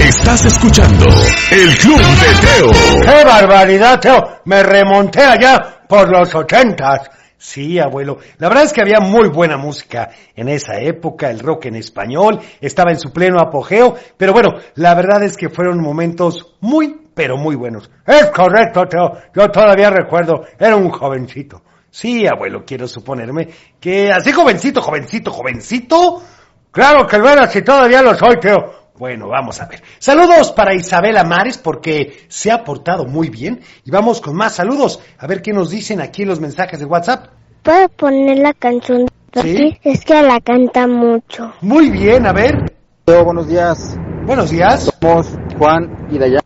Estás 0.00 0.46
escuchando 0.46 1.04
El 1.52 1.76
Club 1.76 1.98
de 1.98 2.46
Teo. 2.46 3.02
¡Qué 3.02 3.24
barbaridad, 3.24 4.00
Teo! 4.00 4.40
Me 4.46 4.62
remonté 4.62 5.20
allá 5.20 5.84
por 5.86 6.10
los 6.10 6.34
ochentas. 6.34 7.10
Sí, 7.36 7.78
abuelo. 7.78 8.16
La 8.38 8.48
verdad 8.48 8.64
es 8.64 8.72
que 8.72 8.80
había 8.80 8.98
muy 8.98 9.28
buena 9.28 9.58
música 9.58 10.08
en 10.34 10.48
esa 10.48 10.80
época, 10.80 11.30
el 11.30 11.40
rock 11.40 11.66
en 11.66 11.76
español 11.76 12.40
estaba 12.62 12.92
en 12.92 12.98
su 12.98 13.12
pleno 13.12 13.38
apogeo, 13.40 13.94
pero 14.16 14.32
bueno, 14.32 14.54
la 14.74 14.94
verdad 14.94 15.22
es 15.22 15.36
que 15.36 15.50
fueron 15.50 15.82
momentos 15.82 16.54
muy, 16.60 17.05
pero 17.16 17.38
muy 17.38 17.56
buenos. 17.56 17.90
Es 18.06 18.26
correcto, 18.26 18.86
Teo. 18.86 19.10
Yo 19.34 19.50
todavía 19.50 19.88
recuerdo, 19.88 20.44
era 20.58 20.76
un 20.76 20.90
jovencito. 20.90 21.62
Sí, 21.90 22.26
abuelo, 22.26 22.62
quiero 22.66 22.86
suponerme 22.86 23.48
que 23.80 24.12
así 24.12 24.32
jovencito, 24.32 24.82
jovencito, 24.82 25.30
jovencito. 25.30 26.22
Claro 26.70 27.06
que 27.06 27.16
lo 27.16 27.26
era, 27.30 27.46
si 27.46 27.62
todavía 27.62 28.02
lo 28.02 28.14
soy, 28.14 28.38
Teo. 28.38 28.90
Bueno, 28.98 29.28
vamos 29.28 29.62
a 29.62 29.66
ver. 29.66 29.82
Saludos 29.98 30.52
para 30.52 30.74
Isabela 30.74 31.24
Mares 31.24 31.56
porque 31.56 32.26
se 32.28 32.52
ha 32.52 32.62
portado 32.62 33.06
muy 33.06 33.30
bien. 33.30 33.62
Y 33.82 33.90
vamos 33.90 34.20
con 34.20 34.36
más 34.36 34.56
saludos. 34.56 35.00
A 35.18 35.26
ver 35.26 35.40
qué 35.40 35.54
nos 35.54 35.70
dicen 35.70 36.02
aquí 36.02 36.22
en 36.22 36.28
los 36.28 36.40
mensajes 36.40 36.78
de 36.78 36.84
WhatsApp. 36.84 37.28
¿Puedo 37.62 37.88
poner 37.88 38.38
la 38.38 38.52
canción 38.52 39.08
Sí. 39.42 39.78
Es 39.82 40.04
que 40.04 40.22
la 40.22 40.40
canta 40.40 40.86
mucho. 40.86 41.52
Muy 41.62 41.90
bien, 41.90 42.26
a 42.26 42.32
ver. 42.32 42.74
Teo, 43.06 43.24
buenos 43.24 43.48
días. 43.48 43.98
Buenos 44.26 44.50
días. 44.50 44.90
Somos 45.00 45.28
Juan 45.58 46.08
y 46.10 46.18
Dayana. 46.18 46.45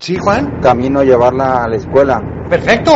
Sí, 0.00 0.16
Juan. 0.16 0.60
Camino 0.62 1.00
a 1.00 1.04
llevarla 1.04 1.64
a 1.64 1.68
la 1.68 1.76
escuela. 1.76 2.22
Perfecto. 2.48 2.92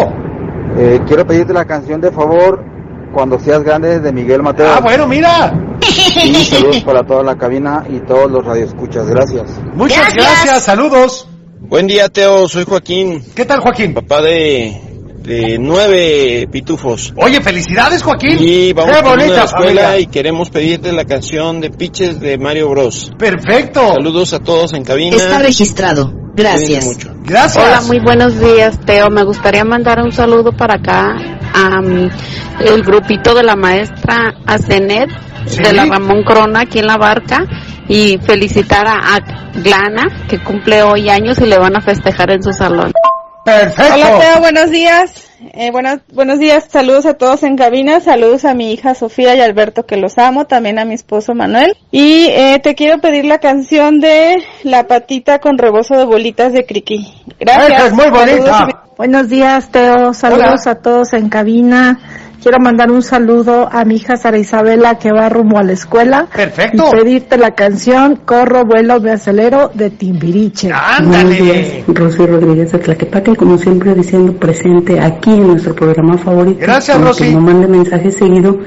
Eh, 0.79 1.01
quiero 1.07 1.27
pedirte 1.27 1.53
la 1.53 1.67
canción 1.67 2.01
de 2.01 2.11
favor 2.11 2.65
cuando 3.13 3.39
seas 3.39 3.63
grande 3.63 4.01
de 4.01 4.13
Miguel 4.13 4.43
Mateo. 4.43 4.67
Ah, 4.69 4.81
bueno, 4.81 5.07
mira. 5.07 5.53
Y 6.25 6.45
saludos 6.45 6.83
para 6.83 7.05
toda 7.05 7.23
la 7.23 7.37
cabina 7.37 7.85
y 7.91 8.01
todos 8.01 8.31
los 8.31 8.45
radioescuchas. 8.45 9.07
Gracias. 9.07 9.51
Muchas 9.75 10.15
gracias. 10.15 10.65
Saludos. 10.65 11.29
Buen 11.61 11.87
día, 11.87 12.09
Teo. 12.09 12.49
Soy 12.49 12.65
Joaquín. 12.65 13.23
¿Qué 13.35 13.45
tal, 13.45 13.61
Joaquín? 13.61 13.93
Papá 13.93 14.23
de, 14.23 14.81
de 15.25 15.59
nueve 15.59 16.47
pitufos. 16.53 17.13
Oye, 17.17 17.41
felicidades, 17.41 18.03
Joaquín. 18.03 18.37
Y 18.39 18.73
vamos 18.75 18.93
Qué 18.93 18.99
a 18.99 19.03
bonita 19.03 19.35
la 19.35 19.45
escuela 19.45 19.83
familia. 19.83 19.99
y 19.99 20.07
queremos 20.07 20.51
pedirte 20.51 20.93
la 20.93 21.05
canción 21.07 21.61
de 21.61 21.71
Pitches 21.71 22.21
de 22.21 22.37
Mario 22.39 22.69
Bros. 22.69 23.11
Perfecto. 23.19 23.95
Saludos 23.95 24.33
a 24.35 24.41
todos 24.41 24.75
en 24.75 24.85
cabina. 24.85 25.17
Está 25.17 25.39
registrado. 25.39 26.13
Gracias. 26.37 26.99
Gracias. 27.25 27.65
Hola, 27.65 27.81
muy 27.87 28.01
buenos 28.01 28.39
días, 28.39 28.79
Teo. 28.85 29.09
Me 29.09 29.25
gustaría 29.25 29.65
mandar 29.65 30.01
un 30.03 30.13
saludo 30.13 30.53
para 30.53 30.75
acá 30.75 31.15
a 31.55 31.81
el 32.61 32.83
grupito 32.83 33.35
de 33.35 33.43
la 33.45 33.57
maestra 33.57 34.35
Azenet 34.47 35.09
Sí. 35.47 35.63
de 35.63 35.75
la 35.75 35.85
Ramón 35.85 36.23
Crona 36.25 36.61
aquí 36.63 36.79
en 36.79 36.87
la 36.87 36.97
barca 36.97 37.45
y 37.87 38.17
felicitar 38.23 38.87
a, 38.87 38.95
a 39.15 39.51
Glana 39.61 40.27
que 40.27 40.39
cumple 40.43 40.83
hoy 40.83 41.11
años 41.11 41.39
y 41.39 41.45
le 41.45 41.59
van 41.59 41.77
a 41.77 41.83
festejar 41.83 42.31
en 42.31 42.43
su 42.43 42.51
salón. 42.53 42.93
Perfecto. 43.45 43.95
Hola 43.95 44.19
Teo, 44.19 44.41
buenos 44.41 44.71
días. 44.71 45.13
Eh, 45.53 45.71
buenos, 45.71 45.99
buenos 46.13 46.39
días, 46.39 46.67
saludos 46.71 47.05
a 47.05 47.15
todos 47.15 47.43
en 47.43 47.57
cabina, 47.57 48.01
saludos 48.01 48.47
a 48.47 48.55
mi 48.55 48.73
hija 48.73 48.95
Sofía 48.95 49.35
y 49.35 49.41
Alberto 49.41 49.85
que 49.85 49.99
los 49.99 50.17
amo, 50.17 50.47
también 50.47 50.79
a 50.79 50.87
mi 50.87 50.95
esposo 50.95 51.35
Manuel. 51.35 51.77
Y 51.91 52.29
eh, 52.31 52.61
te 52.63 52.75
quiero 52.75 53.01
pedir 53.01 53.27
la 53.27 53.39
canción 53.39 54.01
de 54.01 54.43
La 54.63 54.87
patita 54.87 55.41
con 55.41 55.59
rebozo 55.59 55.97
de 55.97 56.05
bolitas 56.05 56.53
de 56.53 56.65
Criqui. 56.65 57.13
Gracias. 57.39 57.73
Esa 57.73 57.87
es 57.87 57.93
muy 57.93 58.09
bonita. 58.09 58.53
Saludos 58.53 58.85
Buenos 58.97 59.29
días, 59.29 59.71
Teo. 59.71 60.15
Saludos 60.15 60.63
Hola. 60.63 60.73
a 60.73 60.75
todos 60.77 61.13
en 61.15 61.29
cabina. 61.29 61.99
Quiero 62.45 62.61
mandar 62.61 62.91
un 62.91 63.03
saludo 63.03 63.71
a 63.73 63.87
mi 63.87 63.97
hija 63.97 64.19
Sara 64.19 64.37
Isabela 64.37 64.99
que 64.99 65.11
va 65.11 65.31
rumbo 65.31 65.57
a 65.57 65.63
la 65.63 65.73
escuela. 65.73 66.27
Perfecto. 66.27 66.91
Y 66.93 66.99
pedirte 66.99 67.39
la 67.39 67.53
canción 67.53 68.17
Corro, 68.17 68.67
vuelo, 68.67 69.01
me 69.01 69.13
acelero 69.13 69.71
de 69.73 69.89
Timbiriche. 69.89 70.71
Ándale. 70.71 71.85
Rosy 71.89 72.27
Rodríguez 72.27 72.73
de 72.73 72.81
Tlaquepaque, 72.81 73.35
como 73.35 73.57
siempre 73.57 73.95
diciendo 73.95 74.35
presente 74.35 75.01
aquí 75.01 75.31
en 75.31 75.47
nuestro 75.47 75.75
programa 75.75 76.19
favorito. 76.19 76.59
Gracias, 76.61 77.01
Rosy. 77.01 77.33
no 77.33 77.41
mande 77.41 77.67
mensaje 77.67 78.11
seguido, 78.11 78.61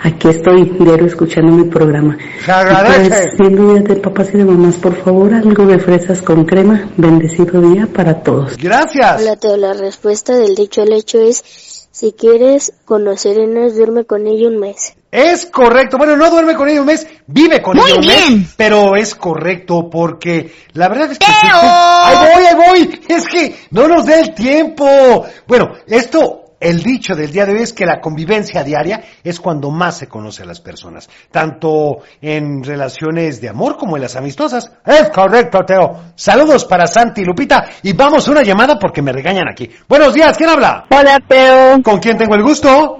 aquí 0.00 0.30
estoy 0.30 0.64
diario 0.80 1.06
escuchando 1.06 1.52
mi 1.52 1.70
programa. 1.70 2.18
Se 2.44 2.50
agradece. 2.50 3.06
Y 3.06 3.08
pues, 3.10 3.36
siendo 3.36 3.72
días 3.74 3.84
de 3.84 3.94
papás 3.94 4.30
y 4.34 4.38
de 4.38 4.44
mamás, 4.44 4.74
por 4.74 4.96
favor, 4.96 5.32
algo 5.32 5.66
de 5.66 5.78
fresas 5.78 6.20
con 6.20 6.44
crema. 6.46 6.88
Bendecido 6.96 7.60
día 7.60 7.86
para 7.86 8.24
todos. 8.24 8.56
Gracias. 8.56 9.22
Hola, 9.22 9.36
Teo. 9.36 9.56
La 9.56 9.72
respuesta 9.72 10.34
del 10.34 10.56
dicho 10.56 10.82
al 10.82 10.92
hecho 10.92 11.20
es: 11.20 11.83
si 11.94 12.12
quieres 12.12 12.72
conocer 12.84 13.38
a 13.38 13.44
Inés, 13.44 13.76
duerme 13.76 14.04
con 14.04 14.26
ella 14.26 14.48
un 14.48 14.58
mes. 14.58 14.94
Es 15.12 15.46
correcto. 15.46 15.96
Bueno, 15.96 16.16
no 16.16 16.28
duerme 16.28 16.56
con 16.56 16.68
ella 16.68 16.80
un 16.80 16.88
mes, 16.88 17.06
vive 17.28 17.62
con 17.62 17.76
Muy 17.76 17.88
ella 17.88 17.94
un 17.94 18.00
bien. 18.00 18.38
mes. 18.40 18.54
Pero 18.56 18.96
es 18.96 19.14
correcto 19.14 19.88
porque 19.88 20.52
la 20.72 20.88
verdad 20.88 21.12
es 21.12 21.20
que... 21.20 21.26
¡Teo! 21.26 21.54
Ahí 21.54 22.16
voy, 22.34 22.44
ahí 22.46 22.54
voy. 22.56 23.00
Es 23.08 23.28
que 23.28 23.54
no 23.70 23.86
nos 23.86 24.06
da 24.06 24.18
el 24.18 24.34
tiempo. 24.34 25.24
Bueno, 25.46 25.70
esto... 25.86 26.43
El 26.60 26.82
dicho 26.82 27.14
del 27.14 27.32
día 27.32 27.46
de 27.46 27.52
hoy 27.52 27.62
es 27.62 27.72
que 27.72 27.86
la 27.86 28.00
convivencia 28.00 28.62
diaria 28.62 29.02
es 29.22 29.40
cuando 29.40 29.70
más 29.70 29.98
se 29.98 30.08
conoce 30.08 30.42
a 30.42 30.46
las 30.46 30.60
personas, 30.60 31.08
tanto 31.30 31.98
en 32.20 32.62
relaciones 32.62 33.40
de 33.40 33.48
amor 33.48 33.76
como 33.76 33.96
en 33.96 34.02
las 34.02 34.16
amistosas. 34.16 34.72
Es 34.84 35.10
correcto, 35.10 35.60
Teo. 35.66 36.00
Saludos 36.14 36.64
para 36.64 36.86
Santi 36.86 37.22
y 37.22 37.24
Lupita 37.24 37.64
y 37.82 37.92
vamos 37.92 38.26
a 38.26 38.30
una 38.30 38.42
llamada 38.42 38.78
porque 38.78 39.02
me 39.02 39.12
regañan 39.12 39.48
aquí. 39.50 39.70
Buenos 39.88 40.14
días, 40.14 40.36
¿quién 40.36 40.50
habla? 40.50 40.86
Hola 40.90 41.18
Teo, 41.26 41.82
¿Con 41.82 41.98
quién 41.98 42.16
tengo 42.16 42.34
el 42.34 42.42
gusto? 42.42 42.98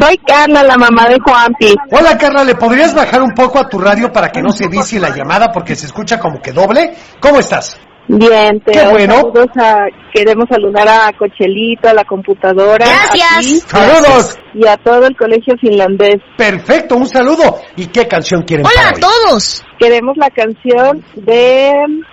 soy 0.00 0.16
Carla, 0.26 0.62
la 0.62 0.76
mamá 0.76 1.08
de 1.08 1.18
Juanpi. 1.20 1.74
Hola 1.92 2.16
Carla, 2.16 2.44
¿le 2.44 2.54
podrías 2.54 2.94
bajar 2.94 3.22
un 3.22 3.32
poco 3.32 3.58
a 3.58 3.68
tu 3.68 3.78
radio 3.78 4.10
para 4.12 4.30
que 4.30 4.40
no 4.40 4.50
se 4.50 4.68
vicie 4.68 4.98
la 4.98 5.14
llamada 5.14 5.50
porque 5.52 5.76
se 5.76 5.86
escucha 5.86 6.18
como 6.18 6.40
que 6.40 6.52
doble? 6.52 6.94
¿Cómo 7.20 7.38
estás? 7.38 7.78
Bien, 8.08 8.60
Qué 8.66 8.72
Teo. 8.72 8.90
bueno. 8.90 9.14
Saludos 9.14 9.46
a- 9.56 9.86
queremos 10.12 10.44
saludar 10.50 10.88
a 10.88 11.12
Cochelito, 11.16 11.88
a 11.88 11.94
la 11.94 12.04
computadora. 12.04 12.84
Gracias. 12.84 13.36
a 13.36 13.40
ti, 13.40 13.60
¡Saludos! 13.66 14.36
Y 14.54 14.66
a 14.66 14.76
todo 14.78 15.06
el 15.06 15.16
colegio 15.16 15.54
finlandés. 15.60 16.16
Perfecto, 16.36 16.96
un 16.96 17.06
saludo. 17.06 17.60
¿Y 17.76 17.86
qué 17.86 18.08
canción 18.08 18.42
quieren 18.42 18.66
Hola 18.66 18.74
para 18.74 18.88
a 18.88 18.94
hoy? 18.94 19.00
todos. 19.00 19.64
Queremos 19.80 20.16
la 20.16 20.28
canción 20.30 21.02
de 21.16 21.72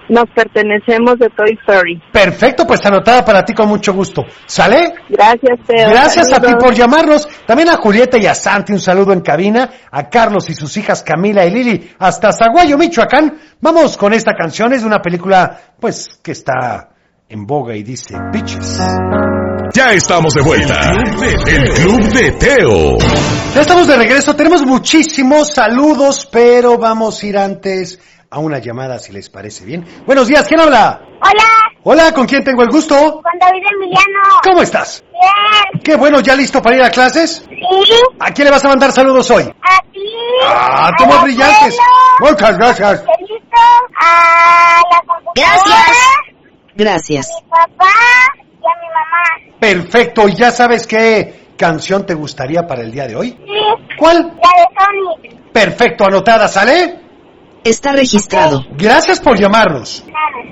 Nos 0.10 0.26
pertenecemos 0.34 1.20
de 1.20 1.30
Toy 1.30 1.60
Story. 1.68 2.02
Perfecto, 2.12 2.66
pues 2.66 2.84
anotada 2.86 3.26
para 3.26 3.44
ti 3.44 3.54
con 3.54 3.68
mucho 3.68 3.94
gusto. 3.94 4.24
¿Sale? 4.46 4.94
Gracias, 5.10 5.60
Teo. 5.68 5.90
Gracias 5.90 6.32
a 6.32 6.40
ti 6.40 6.54
por 6.58 6.74
llamarnos. 6.74 7.28
También 7.46 7.70
a 7.70 7.76
Julieta 7.76 8.18
y 8.18 8.26
a 8.26 8.34
Santi 8.34 8.72
un 8.72 8.80
saludo 8.80 9.12
en 9.12 9.20
cabina. 9.20 9.70
A 9.92 10.10
Carlos 10.10 10.50
y 10.50 10.56
sus 10.56 10.76
hijas 10.78 11.04
Camila 11.04 11.46
y 11.46 11.52
Lili 11.52 11.92
hasta 12.00 12.32
Zaguayo, 12.32 12.78
Michoacán. 12.78 13.38
Vamos 13.60 13.98
con 13.98 14.14
esta 14.14 14.32
canción. 14.34 14.72
Es 14.72 14.82
de 14.82 14.88
una 14.88 15.02
película, 15.02 15.60
pues, 15.80 16.20
que 16.24 16.32
está 16.32 16.90
en 17.28 17.46
boga 17.46 17.76
y 17.76 17.84
dice 17.84 18.16
Bitches. 18.32 18.80
Ya 19.74 19.94
estamos 19.94 20.34
de 20.34 20.42
vuelta. 20.42 20.80
El 21.48 21.70
Club 21.74 22.02
de 22.14 22.32
Teo. 22.34 22.98
Ya 23.54 23.62
estamos 23.62 23.88
de 23.88 23.96
regreso. 23.98 24.36
Tenemos 24.36 24.64
muchísimos 24.66 25.54
saludos, 25.54 26.28
pero 26.32 26.78
vamos 26.78 27.22
a 27.22 27.26
ir 27.26 27.38
antes 27.38 28.00
a 28.30 28.40
una 28.40 28.60
llamada, 28.60 29.00
si 29.00 29.12
les 29.14 29.30
parece 29.30 29.66
bien. 29.66 29.86
Buenos 30.06 30.28
días, 30.28 30.46
¿quién 30.48 30.60
habla? 30.60 31.02
Hola, 31.22 31.44
Hola, 31.84 32.12
¿con 32.14 32.26
quién 32.28 32.44
tengo 32.44 32.62
el 32.64 32.70
gusto? 32.70 32.96
con 32.96 33.40
David 33.40 33.64
Emiliano. 33.74 34.40
¿Cómo 34.44 34.62
estás? 34.62 35.04
Bien. 35.12 35.82
Qué 35.84 35.96
bueno, 35.96 36.20
¿ya 36.20 36.36
listo 36.36 36.62
para 36.62 36.76
ir 36.76 36.84
a 36.84 36.90
clases? 36.90 37.44
Sí. 37.48 37.94
¿A 38.20 38.32
quién 38.32 38.46
le 38.46 38.52
vas 38.52 38.64
a 38.66 38.70
mandar 38.70 38.92
saludos 38.92 39.30
hoy? 39.32 39.44
A 39.44 39.82
ti. 39.92 40.00
Ah, 40.46 40.88
al 40.88 40.94
toma 40.98 41.22
brillantes. 41.24 41.78
abuelo, 42.20 42.36
Muchas 42.36 42.58
gracias. 42.58 43.04
Listo. 43.20 43.62
A 44.02 44.82
la 44.92 45.02
computadora. 45.08 45.84
Gracias. 46.76 47.30
A 47.32 47.42
mi 47.42 47.50
papá 47.50 47.94
a 48.68 48.82
mi 48.82 48.88
mamá. 48.88 49.58
Perfecto, 49.60 50.28
¿y 50.28 50.36
ya 50.36 50.52
sabes 50.52 50.86
qué 50.86 51.48
canción 51.58 52.06
te 52.06 52.14
gustaría 52.14 52.68
para 52.68 52.84
el 52.84 52.92
día 52.92 53.08
de 53.08 53.16
hoy? 53.16 53.30
Sí. 53.32 53.96
¿Cuál? 53.98 54.18
La 54.18 54.24
de 54.24 55.22
Sonic. 55.22 55.52
Perfecto, 55.52 56.06
anotada, 56.06 56.48
¿sale? 56.48 57.08
Está 57.64 57.92
registrado. 57.92 58.62
Gracias 58.78 59.20
por 59.20 59.38
llamarnos. 59.38 60.06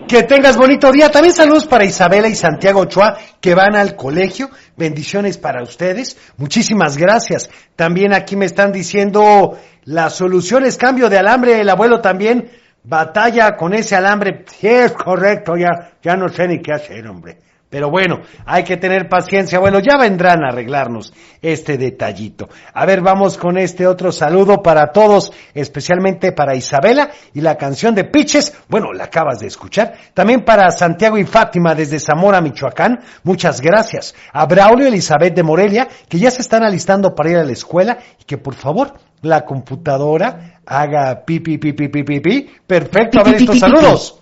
Que 0.08 0.23
tengas 0.23 0.58
bonito 0.58 0.91
día. 0.91 1.10
También 1.10 1.34
saludos 1.34 1.65
para 1.65 1.86
Isabela 1.86 2.28
y 2.28 2.36
Santiago 2.36 2.82
Ochoa 2.82 3.17
que 3.39 3.56
van 3.56 3.75
al 3.75 3.95
colegio. 3.95 4.49
Bendiciones 4.75 5.38
para 5.38 5.63
ustedes. 5.63 6.17
Muchísimas 6.38 6.97
gracias. 6.97 7.49
También 7.75 8.13
aquí 8.13 8.36
me 8.36 8.45
están 8.45 8.71
diciendo 8.71 9.58
la 9.86 10.10
solución 10.10 10.65
es 10.65 10.78
cambio 10.78 11.10
de 11.10 11.17
alambre. 11.17 11.62
El 11.62 11.69
abuelo 11.69 12.01
también 12.01 12.51
batalla 12.84 13.56
con 13.56 13.73
ese 13.73 13.95
alambre. 13.95 14.43
Sí, 14.47 14.67
es 14.67 14.91
correcto. 14.91 15.54
Ya, 15.56 15.93
ya 16.04 16.17
no 16.17 16.28
sé 16.28 16.47
ni 16.47 16.62
qué 16.62 16.73
hacer, 16.73 17.08
hombre. 17.08 17.38
Pero 17.76 17.90
bueno, 17.90 18.22
hay 18.46 18.64
que 18.64 18.78
tener 18.78 19.10
paciencia. 19.10 19.60
Bueno, 19.60 19.80
ya 19.82 19.98
vendrán 19.98 20.46
a 20.46 20.48
arreglarnos 20.48 21.12
este 21.42 21.78
detallito. 21.78 22.48
A 22.74 22.86
ver, 22.86 23.02
vamos 23.02 23.38
con 23.38 23.58
este 23.58 23.86
otro 23.86 24.14
saludo 24.14 24.64
para 24.64 24.94
todos, 24.94 25.34
especialmente 25.54 26.32
para 26.32 26.56
Isabela 26.56 27.10
y 27.34 27.42
la 27.42 27.58
canción 27.58 27.94
de 27.94 28.06
Piches. 28.06 28.56
Bueno, 28.70 28.94
la 28.94 29.04
acabas 29.04 29.42
de 29.42 29.48
escuchar. 29.48 29.94
También 30.14 30.46
para 30.46 30.72
Santiago 30.72 31.18
y 31.18 31.26
Fátima 31.26 31.76
desde 31.76 32.00
Zamora, 32.00 32.40
Michoacán. 32.40 33.02
Muchas 33.24 33.60
gracias. 33.60 34.16
A 34.32 34.46
Braulio 34.46 34.86
y 34.86 34.88
Elizabeth 34.88 35.36
de 35.36 35.44
Morelia, 35.44 35.90
que 36.08 36.18
ya 36.18 36.32
se 36.32 36.44
están 36.44 36.64
alistando 36.64 37.14
para 37.14 37.32
ir 37.32 37.38
a 37.40 37.44
la 37.44 37.52
escuela 37.52 37.98
y 38.22 38.24
que 38.24 38.38
por 38.38 38.56
favor 38.56 38.94
la 39.22 39.44
computadora 39.44 40.62
haga 40.66 41.26
pi, 41.26 41.42
pi, 41.42 41.58
pi, 41.58 41.74
pi, 41.74 41.90
pi, 41.90 42.04
pi, 42.04 42.20
pi. 42.22 42.50
Perfecto, 42.66 43.20
a 43.20 43.24
ver 43.24 43.36
estos 43.36 43.60
saludos. 43.60 44.22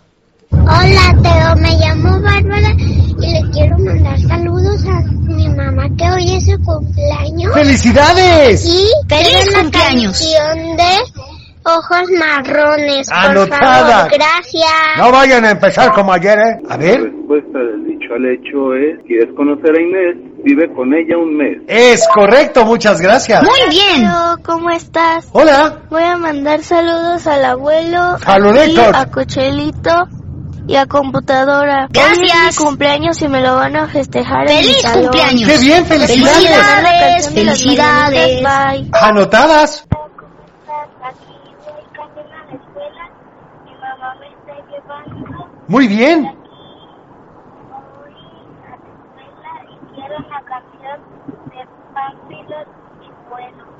Hola, 0.62 1.16
Teo. 1.22 1.56
Me 1.58 1.78
llamo 1.78 2.20
Bárbara 2.22 2.74
y 2.78 3.34
le 3.34 3.50
quiero 3.52 3.78
mandar 3.80 4.20
saludos 4.20 4.86
a 4.88 5.02
mi 5.24 5.50
mamá 5.50 5.84
que 5.98 6.10
hoy 6.10 6.36
es 6.38 6.46
su 6.46 6.58
cumpleaños. 6.64 7.54
¡Felicidades! 7.54 8.66
Y 8.66 8.88
¡Feliz 9.10 9.30
quiero 9.30 9.52
la 9.52 9.62
cumpleaños! 9.62 10.20
canción 10.20 10.78
de 10.78 11.24
Ojos 11.66 12.10
Marrones. 12.20 13.10
Por 13.10 13.18
Anotada. 13.18 13.98
favor, 14.00 14.12
gracias. 14.12 14.72
No 14.98 15.12
vayan 15.12 15.46
a 15.46 15.52
empezar 15.52 15.92
como 15.92 16.14
ayer, 16.14 16.38
¿eh? 16.38 16.60
A 16.70 16.70
La 16.70 16.78
ver. 16.78 17.02
respuesta 17.04 17.60
del 17.60 17.86
dicho 17.88 18.14
al 18.16 18.26
hecho 18.26 18.74
es, 18.76 19.06
¿quieres 19.08 19.34
conocer 19.36 19.72
a 19.78 19.82
Inés? 19.82 20.30
Vive 20.44 20.74
con 20.74 20.94
ella 20.94 21.18
un 21.18 21.38
mes. 21.38 21.58
Es 21.68 22.06
correcto, 22.14 22.66
muchas 22.66 23.00
gracias. 23.02 23.42
bien. 23.70 24.02
Hola, 24.06 24.38
¿cómo 24.46 24.70
estás? 24.72 25.28
Hola. 25.32 25.84
Voy 25.90 26.04
a 26.04 26.18
mandar 26.18 26.62
saludos 26.64 27.26
al 27.28 27.46
abuelo, 27.46 28.18
Saluditos. 28.20 28.92
a 28.94 29.06
Cochelito 29.10 30.08
y 30.68 30.76
a 30.76 30.86
computadora. 30.86 31.88
Gracias. 31.90 32.18
Hoy 32.20 32.30
es 32.50 32.60
mi 32.60 32.66
cumpleaños 32.66 33.22
y 33.22 33.28
me 33.28 33.42
lo 33.42 33.56
van 33.56 33.76
a 33.76 33.88
festejar 33.88 34.50
en 34.50 34.58
mi 34.58 34.64
¡Feliz 34.64 34.82
salón. 34.82 35.02
cumpleaños! 35.04 35.50
¡Qué 35.50 35.58
bien, 35.58 35.86
felicidades! 35.86 36.36
¡Felicidades! 36.36 37.34
¡Felicidades! 37.34 38.44
Bye. 38.44 38.90
Anotadas. 38.94 39.88
Muy 45.68 45.88
bien. 45.88 46.38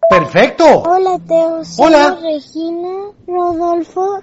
Perfecto. 0.10 0.66
Hola, 0.66 1.20
Teo. 1.28 1.62
Hola. 1.80 2.18
Regina, 2.22 3.12
Rodolfo 3.28 4.22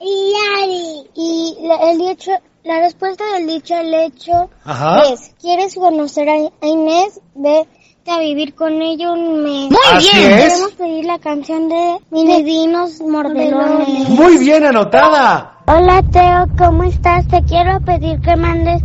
y 0.00 0.32
Ari. 0.62 1.10
Y 1.14 1.56
la, 1.62 1.76
el 1.90 1.98
dicho, 1.98 2.32
la 2.64 2.80
respuesta 2.80 3.24
del 3.34 3.46
dicho 3.46 3.74
al 3.74 3.92
hecho 3.92 4.50
Ajá. 4.64 5.02
es, 5.12 5.34
¿quieres 5.40 5.74
conocer 5.74 6.28
a, 6.28 6.36
Inés? 6.66 7.20
Vete 7.34 7.68
a 8.10 8.18
vivir 8.18 8.54
con 8.54 8.80
ella 8.80 9.12
un 9.12 9.42
mes. 9.42 9.70
Muy 9.70 9.78
Así 9.92 10.16
bien. 10.16 10.32
es. 10.32 10.44
Queremos 10.44 10.72
pedir 10.72 11.04
la 11.04 11.18
canción 11.18 11.68
de 11.68 11.98
Minidinos 12.10 13.00
Mordelones. 13.00 14.08
Muy 14.08 14.38
bien 14.38 14.64
anotada. 14.64 15.58
Hola 15.66 16.02
Teo, 16.10 16.46
¿cómo 16.58 16.82
estás? 16.84 17.28
Te 17.28 17.44
quiero 17.44 17.80
pedir 17.82 18.20
que 18.20 18.34
mandes, 18.34 18.82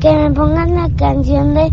que 0.00 0.12
me 0.12 0.30
pongan 0.32 0.74
la 0.74 0.90
canción 0.96 1.54
de, 1.54 1.70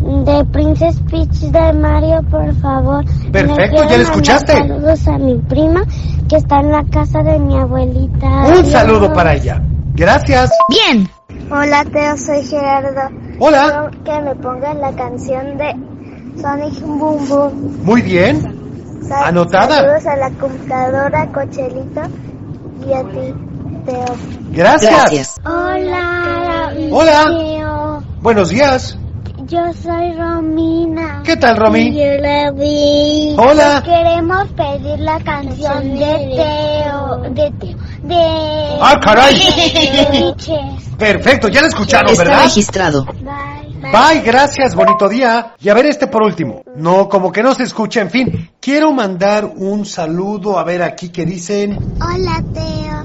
de 0.00 0.44
Princess 0.46 1.00
Peach 1.10 1.40
de 1.50 1.72
Mario, 1.72 2.22
por 2.30 2.54
favor. 2.56 3.04
Perfecto, 3.32 3.62
Le 3.62 3.68
¿ya 3.68 3.84
la 3.84 3.88
mandar 3.88 4.00
escuchaste? 4.00 4.52
Saludos 4.52 5.08
a 5.08 5.18
mi 5.18 5.34
prima 5.38 5.82
que 6.28 6.36
está 6.36 6.60
en 6.60 6.70
la 6.70 6.84
casa 6.84 7.22
de 7.22 7.38
mi 7.38 7.58
abuelita. 7.58 8.26
Un 8.26 8.52
Adiós. 8.52 8.68
saludo 8.68 9.12
para 9.12 9.34
ella. 9.34 9.62
Gracias. 9.94 10.50
Bien. 10.68 11.08
Hola 11.50 11.84
Teo, 11.84 12.16
soy 12.16 12.42
Gerardo. 12.44 13.00
Hola. 13.40 13.90
Quiero 14.04 14.04
que 14.04 14.20
me 14.22 14.34
pongan 14.36 14.80
la 14.80 14.92
canción 14.92 15.56
de 15.58 15.74
Sonic 16.40 16.80
Boom 16.80 17.28
Boom. 17.28 17.78
Muy 17.82 18.02
bien. 18.02 18.42
Sal- 19.08 19.24
Anotada. 19.28 19.76
Saludos 19.78 20.06
a 20.06 20.16
la 20.16 20.30
computadora, 20.30 21.26
Cochelito, 21.32 22.02
y 22.86 22.92
a 22.92 23.02
ti, 23.02 23.34
Teo. 23.86 24.04
Gracias. 24.52 24.90
Gracias. 24.92 25.36
Hola. 25.44 26.72
Hola. 26.92 27.24
Teo. 27.26 28.02
Buenos 28.20 28.50
días. 28.50 28.98
Yo 29.48 29.60
soy 29.82 30.12
Romina. 30.12 31.22
¿Qué 31.24 31.36
tal, 31.36 31.56
Romy? 31.56 31.80
Y 31.88 31.94
yo 31.94 32.20
la 32.20 32.50
vi. 32.50 33.34
Hola. 33.38 33.82
Queremos 33.82 34.46
pedir 34.48 34.98
la 35.00 35.18
canción 35.20 35.94
de 35.98 36.36
Teo. 36.36 37.30
De 37.30 37.50
Teo. 37.58 37.78
De. 38.02 38.78
Ah, 38.80 39.00
caray. 39.02 39.40
Perfecto, 40.98 41.48
ya 41.48 41.62
la 41.62 41.68
escucharon, 41.68 42.10
Está 42.10 42.24
¿verdad? 42.24 42.42
registrado. 42.44 43.04
Bye. 43.06 43.90
Bye, 43.90 44.20
gracias, 44.22 44.74
bonito 44.74 45.08
día. 45.08 45.54
Y 45.60 45.70
a 45.70 45.74
ver 45.74 45.86
este 45.86 46.08
por 46.08 46.22
último. 46.22 46.62
No, 46.76 47.08
como 47.08 47.32
que 47.32 47.42
no 47.42 47.54
se 47.54 47.62
escucha, 47.62 48.02
en 48.02 48.10
fin. 48.10 48.50
Quiero 48.60 48.92
mandar 48.92 49.46
un 49.46 49.86
saludo, 49.86 50.58
a 50.58 50.64
ver 50.64 50.82
aquí 50.82 51.08
que 51.08 51.24
dicen. 51.24 51.78
Hola, 52.02 52.42
Teo. 52.52 52.97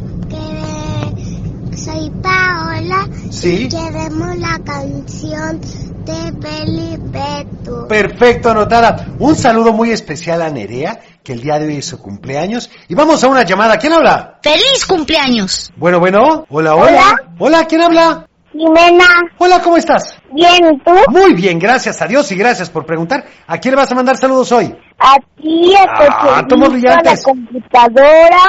Soy 1.77 2.09
Paola. 2.21 3.07
Sí. 3.31 3.63
Y 3.65 3.69
queremos 3.69 4.37
la 4.37 4.59
canción 4.63 5.59
de 6.05 6.47
Felipe 6.47 7.47
Tú. 7.63 7.87
Perfecto, 7.87 8.51
anotada. 8.51 9.07
Un 9.19 9.35
saludo 9.35 9.73
muy 9.73 9.91
especial 9.91 10.41
a 10.41 10.49
Nerea, 10.49 10.99
que 11.23 11.33
el 11.33 11.41
día 11.41 11.59
de 11.59 11.67
hoy 11.67 11.77
es 11.77 11.85
su 11.85 11.99
cumpleaños. 11.99 12.69
Y 12.87 12.95
vamos 12.95 13.23
a 13.23 13.27
una 13.27 13.43
llamada. 13.43 13.77
¿Quién 13.77 13.93
habla? 13.93 14.39
¡Feliz 14.41 14.85
cumpleaños! 14.87 15.71
Bueno, 15.75 15.99
bueno. 15.99 16.45
Hola, 16.49 16.75
hola. 16.75 16.91
Hola. 16.91 17.15
Hola, 17.39 17.65
¿quién 17.67 17.81
habla? 17.81 18.27
Jimena. 18.51 19.05
Hola, 19.39 19.61
¿cómo 19.61 19.77
estás? 19.77 20.15
Bien, 20.31 20.59
¿y 20.73 20.83
tú? 20.83 20.91
Muy 21.09 21.33
bien, 21.33 21.57
gracias 21.57 22.01
a 22.01 22.07
Dios 22.07 22.31
y 22.31 22.35
gracias 22.35 22.69
por 22.69 22.85
preguntar. 22.85 23.25
¿A 23.47 23.57
quién 23.57 23.73
le 23.73 23.81
vas 23.81 23.91
a 23.91 23.95
mandar 23.95 24.15
saludos 24.15 24.51
hoy? 24.51 24.65
A 24.99 25.15
ti, 25.41 25.73
a 25.75 25.83
tu 25.85 26.03
Ah, 26.09 26.37
a 26.39 27.03
la 27.03 27.17
computadora, 27.23 28.41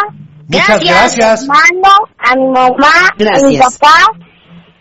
Muchas 0.48 0.80
Gracias. 0.80 1.16
gracias. 1.16 1.42
hermano, 1.42 1.94
a 2.18 2.37
mi 2.37 2.46
mamá, 2.46 3.09
a 3.09 3.14
mi 3.16 3.24
Gracias. 3.57 3.78
papá 3.78 3.96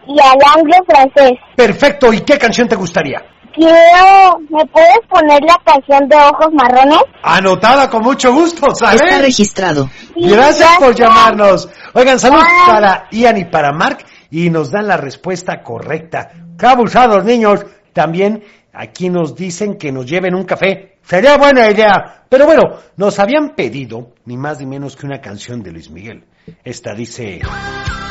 y 0.07 0.19
al 0.19 0.37
anglo 0.57 0.73
francés. 0.87 1.31
Perfecto, 1.55 2.11
¿y 2.13 2.21
qué 2.21 2.37
canción 2.37 2.67
te 2.67 2.75
gustaría? 2.75 3.21
Quiero, 3.55 4.39
¿me 4.49 4.65
puedes 4.65 4.97
poner 5.09 5.39
la 5.43 5.55
canción 5.63 6.09
de 6.09 6.15
ojos 6.17 6.47
marrones? 6.53 6.99
Anotada 7.21 7.87
con 7.89 8.01
mucho 8.01 8.33
gusto, 8.33 8.73
¿sale? 8.73 8.95
Está 9.03 9.19
registrado. 9.21 9.87
Sí, 10.15 10.27
Gracias 10.27 10.69
por 10.79 10.87
gracias. 10.95 11.07
llamarnos. 11.07 11.69
Oigan, 11.93 12.19
saludos 12.19 12.43
Bye. 12.45 12.73
para 12.73 13.07
Ian 13.11 13.37
y 13.37 13.45
para 13.45 13.71
Mark 13.71 13.99
y 14.31 14.49
nos 14.49 14.71
dan 14.71 14.87
la 14.87 14.97
respuesta 14.97 15.61
correcta. 15.61 16.31
¡Qué 16.57 16.65
abusados, 16.65 17.23
niños! 17.23 17.63
También 17.93 18.43
aquí 18.73 19.09
nos 19.09 19.35
dicen 19.35 19.77
que 19.77 19.91
nos 19.91 20.07
lleven 20.07 20.33
un 20.33 20.45
café. 20.45 20.92
Sería 21.03 21.37
buena 21.37 21.69
idea. 21.69 22.23
Pero 22.29 22.45
bueno, 22.45 22.79
nos 22.97 23.19
habían 23.19 23.49
pedido 23.55 24.13
ni 24.25 24.37
más 24.37 24.59
ni 24.59 24.65
menos 24.65 24.95
que 24.95 25.05
una 25.05 25.21
canción 25.21 25.61
de 25.61 25.71
Luis 25.71 25.89
Miguel. 25.91 26.25
Esta 26.63 26.93
dice 26.93 27.41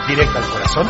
directo 0.08 0.38
al 0.38 0.44
corazón. 0.44 0.88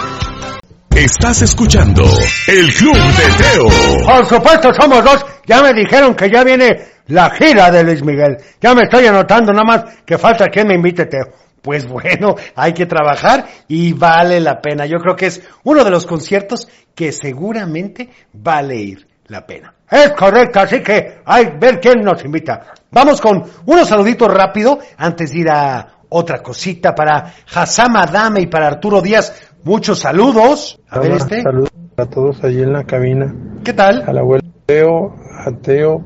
Estás 0.95 1.41
escuchando 1.43 2.03
El 2.49 2.73
Club 2.75 2.95
de 2.95 3.43
Teo. 3.43 4.05
Por 4.05 4.27
supuesto, 4.27 4.75
somos 4.75 5.03
dos. 5.03 5.25
Ya 5.47 5.63
me 5.63 5.73
dijeron 5.73 6.15
que 6.15 6.31
ya 6.31 6.45
viene 6.45 6.79
la 7.07 7.31
gira 7.31 7.71
de 7.71 7.85
Luis 7.85 8.05
Miguel. 8.05 8.37
Ya 8.61 8.75
me 8.75 8.83
estoy 8.83 9.07
anotando, 9.07 9.53
nada 9.53 9.65
más 9.65 9.85
que 10.05 10.19
falta 10.19 10.49
que 10.49 10.65
me 10.65 10.75
invite 10.75 11.07
Teo. 11.07 11.33
Pues 11.63 11.87
bueno, 11.87 12.35
hay 12.57 12.75
que 12.75 12.87
trabajar 12.87 13.47
y 13.69 13.93
vale 13.93 14.41
la 14.41 14.61
pena. 14.61 14.85
Yo 14.85 14.99
creo 14.99 15.17
que 15.17 15.27
es 15.27 15.43
uno 15.63 15.85
de 15.85 15.91
los 15.91 16.07
conciertos 16.07 16.69
que 16.95 17.13
seguramente 17.13 18.11
vale 18.33 18.77
ir 18.77 19.12
la 19.33 19.45
pena. 19.47 19.75
Es 19.91 20.13
correcto, 20.13 20.61
así 20.61 20.81
que 20.81 21.21
hay 21.25 21.53
ver 21.59 21.81
quién 21.81 22.03
nos 22.03 22.25
invita. 22.25 22.67
Vamos 22.93 23.21
con 23.21 23.43
unos 23.67 23.89
saluditos 23.89 24.33
rápido 24.33 24.79
antes 24.99 25.33
de 25.33 25.39
ir 25.41 25.51
a 25.51 25.89
otra 26.11 26.43
cosita 26.43 26.95
para 26.95 27.33
Hassam 27.53 27.97
Adame 27.97 28.43
y 28.43 28.47
para 28.47 28.69
Arturo 28.69 29.01
Díaz. 29.01 29.51
Muchos 29.65 29.99
saludos. 30.01 30.79
A 30.91 30.99
ver 31.01 31.13
este. 31.13 31.43
Saludos 31.43 31.71
a 31.97 32.07
todos 32.07 32.43
allí 32.45 32.63
en 32.63 32.73
la 32.73 32.85
cabina. 32.85 33.35
¿Qué 33.65 33.73
tal? 33.73 34.05
Al 34.07 34.19
abuelo 34.19 34.43
Teo, 34.67 35.15
a 35.47 35.51
Teo, 35.61 36.03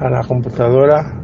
a 0.00 0.10
la 0.10 0.22
computadora, 0.24 1.20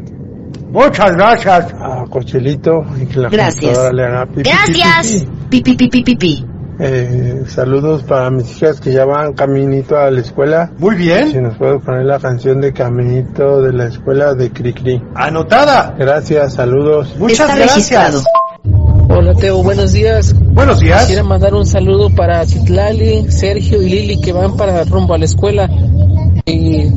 Muchas 0.73 1.17
gracias. 1.17 1.75
a 1.75 2.05
Cochelito 2.09 2.85
y 3.01 3.07
que 3.07 3.19
la 3.19 3.29
Gracias. 3.29 3.77
computadora 3.77 3.93
le 3.93 4.05
haga 4.05 4.27
Gracias. 4.37 5.25
pi, 5.49 5.63
Pi, 5.63 5.63
pi, 5.63 5.77
pi, 5.77 5.89
pi, 5.89 6.03
pi, 6.05 6.17
pi. 6.17 6.47
Eh, 6.83 7.45
saludos 7.47 8.03
para 8.05 8.31
mis 8.31 8.57
hijas 8.57 8.81
que 8.81 8.91
ya 8.93 9.05
van 9.05 9.35
caminito 9.35 9.99
a 9.99 10.11
la 10.11 10.21
escuela. 10.21 10.73
Muy 10.79 10.97
bien. 10.97 11.31
Si 11.31 11.39
nos 11.39 11.57
puede 11.59 11.79
poner 11.79 12.07
la 12.07 12.19
canción 12.19 12.61
de 12.61 12.73
Caminito 12.73 13.61
de 13.61 13.73
la 13.73 13.87
escuela 13.87 14.35
de 14.35 14.51
Cricri. 14.51 15.03
Anotada. 15.15 15.95
Gracias, 15.99 16.55
saludos. 16.55 17.15
Muchas 17.19 17.55
gracias. 17.55 18.25
Hola 19.11 19.35
Teo, 19.35 19.63
buenos 19.63 19.93
días. 19.93 20.35
Buenos 20.39 20.81
días. 20.81 21.03
Quisiera 21.03 21.23
mandar 21.23 21.53
un 21.53 21.67
saludo 21.67 22.09
para 22.15 22.47
Citlali, 22.47 23.31
Sergio 23.31 23.83
y 23.83 23.89
Lili 23.89 24.21
que 24.21 24.33
van 24.33 24.57
para 24.57 24.85
rumbo 24.85 25.15
a 25.15 25.19
la 25.19 25.25
escuela. 25.27 25.69
Y 26.47 26.89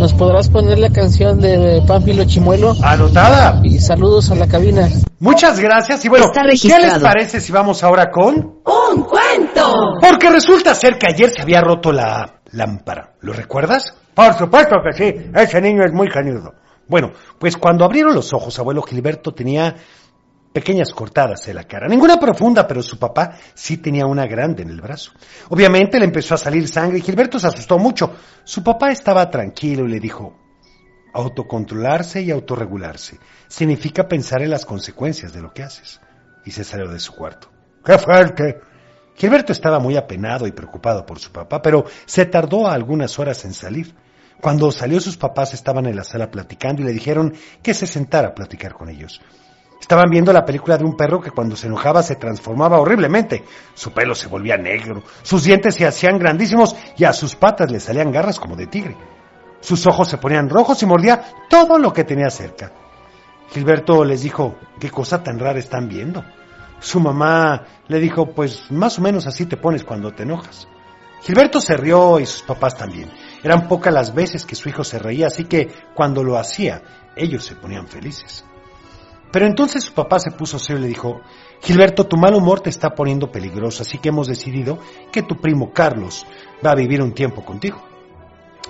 nos 0.00 0.14
podrás 0.14 0.48
poner 0.48 0.78
la 0.78 0.88
canción 0.90 1.42
de 1.42 1.82
Pánfilo 1.86 2.24
Chimuelo. 2.24 2.74
Anotada. 2.82 3.60
Y 3.62 3.78
saludos 3.78 4.30
a 4.30 4.34
la 4.34 4.48
cabina. 4.48 4.88
Muchas 5.18 5.60
gracias 5.60 6.02
y 6.06 6.08
bueno, 6.08 6.24
Está 6.24 6.40
¿qué 6.40 6.78
les 6.78 6.98
parece 7.00 7.38
si 7.38 7.52
vamos 7.52 7.84
ahora 7.84 8.10
con? 8.10 8.34
¡Un 8.64 9.02
cuento! 9.04 9.98
Porque 10.00 10.30
resulta 10.30 10.74
ser 10.74 10.96
que 10.96 11.06
ayer 11.06 11.28
se 11.28 11.42
había 11.42 11.60
roto 11.60 11.92
la 11.92 12.40
lámpara. 12.52 13.12
¿Lo 13.20 13.34
recuerdas? 13.34 13.94
Por 14.14 14.32
supuesto 14.38 14.76
que 14.82 14.96
sí. 14.96 15.30
Ese 15.34 15.60
niño 15.60 15.84
es 15.84 15.92
muy 15.92 16.08
canudo. 16.08 16.54
Bueno, 16.88 17.12
pues 17.38 17.58
cuando 17.58 17.84
abrieron 17.84 18.14
los 18.14 18.32
ojos, 18.32 18.58
abuelo 18.58 18.80
Gilberto 18.80 19.32
tenía 19.32 19.76
pequeñas 20.52 20.92
cortadas 20.92 21.46
en 21.48 21.56
la 21.56 21.64
cara. 21.64 21.88
Ninguna 21.88 22.18
profunda, 22.18 22.66
pero 22.66 22.82
su 22.82 22.98
papá 22.98 23.36
sí 23.54 23.76
tenía 23.76 24.06
una 24.06 24.26
grande 24.26 24.62
en 24.62 24.70
el 24.70 24.80
brazo. 24.80 25.12
Obviamente 25.48 25.98
le 25.98 26.06
empezó 26.06 26.34
a 26.34 26.38
salir 26.38 26.68
sangre 26.68 26.98
y 26.98 27.02
Gilberto 27.02 27.38
se 27.38 27.46
asustó 27.46 27.78
mucho. 27.78 28.14
Su 28.44 28.62
papá 28.62 28.90
estaba 28.90 29.30
tranquilo 29.30 29.86
y 29.86 29.90
le 29.90 30.00
dijo, 30.00 30.36
autocontrolarse 31.12 32.22
y 32.22 32.30
autorregularse 32.30 33.18
significa 33.48 34.08
pensar 34.08 34.42
en 34.42 34.50
las 34.50 34.64
consecuencias 34.64 35.32
de 35.32 35.42
lo 35.42 35.52
que 35.52 35.62
haces. 35.62 36.00
Y 36.44 36.52
se 36.52 36.64
salió 36.64 36.88
de 36.88 37.00
su 37.00 37.12
cuarto. 37.12 37.50
¡Qué 37.84 37.98
fuerte! 37.98 38.60
Gilberto 39.14 39.52
estaba 39.52 39.78
muy 39.78 39.96
apenado 39.96 40.46
y 40.46 40.52
preocupado 40.52 41.04
por 41.04 41.18
su 41.18 41.30
papá, 41.30 41.60
pero 41.60 41.84
se 42.06 42.24
tardó 42.24 42.66
algunas 42.66 43.18
horas 43.18 43.44
en 43.44 43.52
salir. 43.52 43.94
Cuando 44.40 44.72
salió 44.72 44.98
sus 45.00 45.18
papás 45.18 45.52
estaban 45.52 45.84
en 45.84 45.96
la 45.96 46.04
sala 46.04 46.30
platicando 46.30 46.80
y 46.80 46.86
le 46.86 46.92
dijeron 46.92 47.34
que 47.62 47.74
se 47.74 47.86
sentara 47.86 48.28
a 48.28 48.34
platicar 48.34 48.72
con 48.72 48.88
ellos. 48.88 49.20
Estaban 49.90 50.08
viendo 50.08 50.32
la 50.32 50.44
película 50.44 50.78
de 50.78 50.84
un 50.84 50.96
perro 50.96 51.20
que 51.20 51.32
cuando 51.32 51.56
se 51.56 51.66
enojaba 51.66 52.00
se 52.04 52.14
transformaba 52.14 52.78
horriblemente. 52.78 53.44
Su 53.74 53.90
pelo 53.90 54.14
se 54.14 54.28
volvía 54.28 54.56
negro, 54.56 55.02
sus 55.22 55.42
dientes 55.42 55.74
se 55.74 55.84
hacían 55.84 56.16
grandísimos 56.16 56.76
y 56.96 57.02
a 57.02 57.12
sus 57.12 57.34
patas 57.34 57.72
le 57.72 57.80
salían 57.80 58.12
garras 58.12 58.38
como 58.38 58.54
de 58.54 58.68
tigre. 58.68 58.96
Sus 59.58 59.84
ojos 59.88 60.06
se 60.06 60.18
ponían 60.18 60.48
rojos 60.48 60.80
y 60.84 60.86
mordía 60.86 61.20
todo 61.48 61.76
lo 61.76 61.92
que 61.92 62.04
tenía 62.04 62.30
cerca. 62.30 62.70
Gilberto 63.52 64.04
les 64.04 64.22
dijo, 64.22 64.54
¿qué 64.78 64.90
cosa 64.90 65.24
tan 65.24 65.40
rara 65.40 65.58
están 65.58 65.88
viendo? 65.88 66.24
Su 66.78 67.00
mamá 67.00 67.64
le 67.88 67.98
dijo, 67.98 68.26
pues 68.32 68.70
más 68.70 68.96
o 69.00 69.02
menos 69.02 69.26
así 69.26 69.46
te 69.46 69.56
pones 69.56 69.82
cuando 69.82 70.12
te 70.12 70.22
enojas. 70.22 70.68
Gilberto 71.22 71.60
se 71.60 71.76
rió 71.76 72.20
y 72.20 72.26
sus 72.26 72.42
papás 72.42 72.76
también. 72.76 73.10
Eran 73.42 73.66
pocas 73.66 73.92
las 73.92 74.14
veces 74.14 74.46
que 74.46 74.54
su 74.54 74.68
hijo 74.68 74.84
se 74.84 75.00
reía, 75.00 75.26
así 75.26 75.46
que 75.46 75.68
cuando 75.96 76.22
lo 76.22 76.38
hacía, 76.38 76.80
ellos 77.16 77.44
se 77.44 77.56
ponían 77.56 77.88
felices. 77.88 78.44
Pero 79.32 79.46
entonces 79.46 79.84
su 79.84 79.92
papá 79.92 80.18
se 80.18 80.32
puso 80.32 80.58
serio 80.58 80.78
y 80.78 80.82
le 80.82 80.88
dijo, 80.88 81.20
Gilberto, 81.62 82.06
tu 82.06 82.16
mal 82.16 82.34
humor 82.34 82.60
te 82.60 82.70
está 82.70 82.90
poniendo 82.90 83.30
peligroso, 83.30 83.82
así 83.82 83.98
que 83.98 84.08
hemos 84.08 84.26
decidido 84.26 84.78
que 85.12 85.22
tu 85.22 85.36
primo 85.36 85.72
Carlos 85.72 86.26
va 86.64 86.72
a 86.72 86.76
vivir 86.76 87.02
un 87.02 87.12
tiempo 87.12 87.44
contigo. 87.44 87.80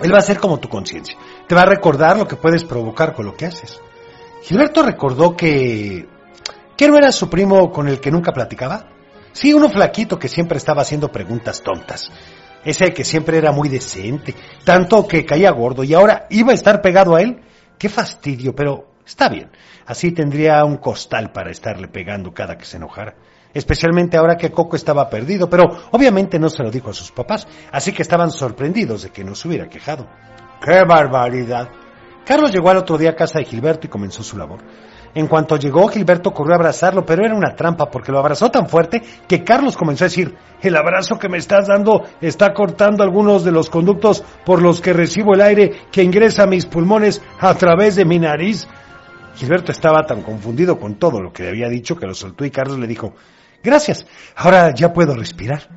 Él 0.01 0.13
va 0.13 0.19
a 0.19 0.23
ser 0.23 0.39
como 0.39 0.59
tu 0.59 0.69
conciencia, 0.69 1.17
te 1.47 1.55
va 1.55 1.61
a 1.61 1.65
recordar 1.65 2.17
lo 2.17 2.27
que 2.27 2.35
puedes 2.35 2.63
provocar 2.63 3.13
con 3.13 3.25
lo 3.25 3.35
que 3.35 3.45
haces. 3.45 3.79
Gilberto 4.43 4.83
recordó 4.83 5.35
que... 5.35 6.07
¿Que 6.77 6.87
no 6.87 6.97
era 6.97 7.11
su 7.11 7.29
primo 7.29 7.71
con 7.71 7.87
el 7.87 7.99
que 7.99 8.09
nunca 8.09 8.31
platicaba? 8.31 8.87
Sí, 9.33 9.53
uno 9.53 9.69
flaquito 9.69 10.17
que 10.17 10.27
siempre 10.27 10.57
estaba 10.57 10.81
haciendo 10.81 11.11
preguntas 11.11 11.61
tontas. 11.61 12.11
Ese 12.63 12.93
que 12.93 13.03
siempre 13.03 13.37
era 13.37 13.51
muy 13.51 13.69
decente, 13.69 14.35
tanto 14.63 15.07
que 15.07 15.25
caía 15.25 15.51
gordo 15.51 15.83
y 15.83 15.93
ahora 15.93 16.27
iba 16.29 16.51
a 16.51 16.55
estar 16.55 16.81
pegado 16.81 17.15
a 17.15 17.21
él. 17.21 17.41
Qué 17.77 17.89
fastidio, 17.89 18.55
pero 18.55 18.87
está 19.05 19.29
bien. 19.29 19.49
Así 19.91 20.13
tendría 20.13 20.63
un 20.63 20.77
costal 20.77 21.33
para 21.33 21.51
estarle 21.51 21.89
pegando 21.89 22.33
cada 22.33 22.57
que 22.57 22.63
se 22.63 22.77
enojara. 22.77 23.13
Especialmente 23.53 24.15
ahora 24.15 24.37
que 24.37 24.49
Coco 24.49 24.77
estaba 24.77 25.09
perdido, 25.09 25.49
pero 25.49 25.65
obviamente 25.91 26.39
no 26.39 26.47
se 26.47 26.63
lo 26.63 26.71
dijo 26.71 26.91
a 26.91 26.93
sus 26.93 27.11
papás, 27.11 27.45
así 27.73 27.91
que 27.91 28.01
estaban 28.01 28.31
sorprendidos 28.31 29.03
de 29.03 29.09
que 29.09 29.25
no 29.25 29.35
se 29.35 29.49
hubiera 29.49 29.67
quejado. 29.67 30.07
¡Qué 30.63 30.85
barbaridad! 30.85 31.67
Carlos 32.25 32.53
llegó 32.53 32.69
al 32.69 32.77
otro 32.77 32.97
día 32.97 33.09
a 33.09 33.15
casa 33.17 33.39
de 33.39 33.43
Gilberto 33.43 33.87
y 33.87 33.89
comenzó 33.89 34.23
su 34.23 34.37
labor. 34.37 34.61
En 35.13 35.27
cuanto 35.27 35.57
llegó, 35.57 35.85
Gilberto 35.89 36.31
corrió 36.31 36.53
a 36.53 36.55
abrazarlo, 36.55 37.05
pero 37.05 37.25
era 37.25 37.35
una 37.35 37.53
trampa 37.53 37.91
porque 37.91 38.13
lo 38.13 38.19
abrazó 38.19 38.49
tan 38.49 38.69
fuerte 38.69 39.01
que 39.27 39.43
Carlos 39.43 39.75
comenzó 39.75 40.05
a 40.05 40.07
decir, 40.07 40.37
el 40.61 40.77
abrazo 40.77 41.19
que 41.19 41.27
me 41.27 41.37
estás 41.37 41.67
dando 41.67 42.05
está 42.21 42.53
cortando 42.53 43.03
algunos 43.03 43.43
de 43.43 43.51
los 43.51 43.69
conductos 43.69 44.23
por 44.45 44.61
los 44.61 44.79
que 44.79 44.93
recibo 44.93 45.33
el 45.33 45.41
aire 45.41 45.81
que 45.91 46.01
ingresa 46.01 46.43
a 46.43 46.47
mis 46.47 46.65
pulmones 46.65 47.21
a 47.41 47.53
través 47.55 47.97
de 47.97 48.05
mi 48.05 48.19
nariz. 48.19 48.69
Gilberto 49.35 49.71
estaba 49.71 50.05
tan 50.05 50.21
confundido 50.21 50.79
con 50.79 50.95
todo 50.95 51.21
lo 51.21 51.31
que 51.31 51.43
le 51.43 51.49
había 51.49 51.69
dicho 51.69 51.95
que 51.95 52.05
lo 52.05 52.13
soltó 52.13 52.45
y 52.45 52.51
Carlos 52.51 52.77
le 52.79 52.87
dijo, 52.87 53.15
gracias, 53.63 54.05
ahora 54.35 54.73
ya 54.73 54.93
puedo 54.93 55.15
respirar. 55.15 55.69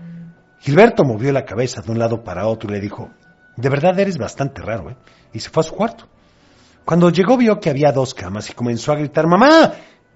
Gilberto 0.60 1.04
movió 1.04 1.32
la 1.32 1.44
cabeza 1.44 1.82
de 1.82 1.92
un 1.92 1.98
lado 1.98 2.22
para 2.24 2.46
otro 2.46 2.70
y 2.70 2.74
le 2.74 2.80
dijo, 2.80 3.10
de 3.56 3.68
verdad 3.68 3.98
eres 3.98 4.18
bastante 4.18 4.62
raro, 4.62 4.90
¿eh? 4.90 4.96
Y 5.32 5.40
se 5.40 5.50
fue 5.50 5.62
a 5.62 5.64
su 5.64 5.74
cuarto. 5.74 6.08
Cuando 6.84 7.10
llegó 7.10 7.36
vio 7.36 7.60
que 7.60 7.70
había 7.70 7.92
dos 7.92 8.14
camas 8.14 8.50
y 8.50 8.54
comenzó 8.54 8.92
a 8.92 8.96
gritar, 8.96 9.26
¡Mamá! 9.26 9.72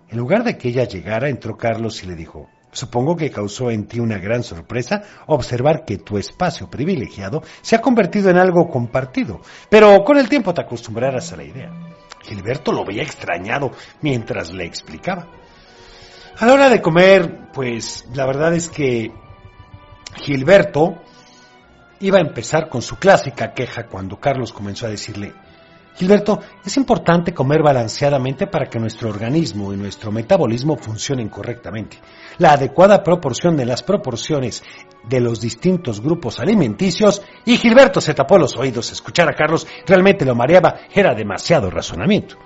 En 0.09 0.18
lugar 0.18 0.42
de 0.44 0.57
que 0.57 0.68
ella 0.68 0.85
llegara, 0.85 1.29
entró 1.29 1.57
Carlos 1.57 2.03
y 2.03 2.07
le 2.07 2.14
dijo, 2.14 2.48
Supongo 2.72 3.16
que 3.16 3.31
causó 3.31 3.70
en 3.70 3.87
ti 3.87 3.98
una 3.98 4.18
gran 4.18 4.42
sorpresa 4.42 5.03
observar 5.27 5.85
que 5.85 5.98
tu 5.98 6.18
espacio 6.18 6.68
privilegiado 6.68 7.42
se 7.62 7.77
ha 7.77 7.81
convertido 7.81 8.29
en 8.29 8.37
algo 8.37 8.68
compartido, 8.68 9.40
pero 9.70 10.05
con 10.05 10.18
el 10.18 10.29
tiempo 10.29 10.53
te 10.53 10.61
acostumbrarás 10.61 11.33
a 11.33 11.37
la 11.37 11.44
idea. 11.44 11.88
Gilberto 12.23 12.73
lo 12.73 12.85
veía 12.85 13.03
extrañado 13.03 13.73
mientras 14.01 14.53
le 14.53 14.64
explicaba. 14.64 15.27
A 16.38 16.47
la 16.47 16.53
hora 16.53 16.68
de 16.68 16.81
comer, 16.81 17.51
pues 17.53 18.07
la 18.14 18.27
verdad 18.27 18.55
es 18.55 18.68
que 18.68 19.12
Gilberto 20.16 21.03
iba 22.01 22.18
a 22.18 22.23
empezar 22.23 22.68
con 22.68 22.83
su 22.83 22.97
clásica 22.97 23.53
queja 23.53 23.87
cuando 23.87 24.21
Carlos 24.21 24.53
comenzó 24.53 24.87
a 24.87 24.90
decirle, 24.90 25.33
Gilberto, 25.98 26.38
es 26.64 26.76
importante 26.76 27.34
comer 27.34 27.61
balanceadamente 27.61 28.46
para 28.46 28.66
que 28.70 28.78
nuestro 28.78 29.08
organismo 29.08 29.74
y 29.74 29.76
nuestro 29.76 30.12
metabolismo 30.12 30.76
funcionen 30.76 31.28
correctamente. 31.28 31.98
La 32.38 32.52
adecuada 32.52 33.02
proporción 33.02 33.56
de 33.56 33.66
las 33.66 33.82
proporciones 33.82 34.62
de 35.08 35.20
los 35.20 35.40
distintos 35.40 36.00
grupos 36.00 36.38
alimenticios 36.38 37.20
y 37.44 37.56
Gilberto 37.56 38.00
se 38.00 38.14
tapó 38.14 38.38
los 38.38 38.56
oídos. 38.56 38.92
Escuchar 38.92 39.28
a 39.28 39.34
Carlos 39.34 39.66
realmente 39.87 40.24
lo 40.24 40.37
mareaba, 40.37 40.76
era 40.94 41.16
demasiado 41.16 41.68
razonamiento. 41.68 42.37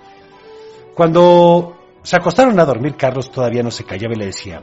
Cuando 0.95 1.77
se 2.03 2.17
acostaron 2.17 2.59
a 2.59 2.65
dormir, 2.65 2.97
Carlos 2.97 3.31
todavía 3.31 3.63
no 3.63 3.71
se 3.71 3.85
callaba 3.85 4.15
y 4.15 4.19
le 4.19 4.27
decía, 4.27 4.63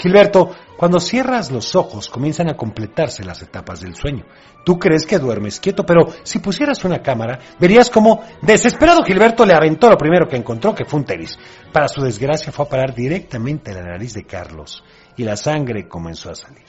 Gilberto, 0.00 0.56
cuando 0.78 0.98
cierras 0.98 1.50
los 1.50 1.74
ojos 1.76 2.08
comienzan 2.08 2.48
a 2.48 2.56
completarse 2.56 3.22
las 3.22 3.42
etapas 3.42 3.82
del 3.82 3.94
sueño. 3.94 4.24
Tú 4.64 4.78
crees 4.78 5.04
que 5.04 5.18
duermes 5.18 5.60
quieto, 5.60 5.84
pero 5.84 6.08
si 6.22 6.38
pusieras 6.38 6.82
una 6.86 7.02
cámara, 7.02 7.38
verías 7.58 7.90
cómo 7.90 8.22
desesperado 8.40 9.02
Gilberto 9.04 9.44
le 9.44 9.52
aventó 9.52 9.90
lo 9.90 9.98
primero 9.98 10.26
que 10.26 10.36
encontró, 10.36 10.74
que 10.74 10.86
fue 10.86 11.00
un 11.00 11.04
tenis. 11.04 11.38
Para 11.70 11.86
su 11.86 12.00
desgracia 12.00 12.50
fue 12.50 12.64
a 12.64 12.68
parar 12.68 12.94
directamente 12.94 13.72
a 13.72 13.74
la 13.74 13.82
nariz 13.82 14.14
de 14.14 14.24
Carlos 14.24 14.82
y 15.18 15.24
la 15.24 15.36
sangre 15.36 15.86
comenzó 15.86 16.30
a 16.30 16.34
salir. 16.34 16.64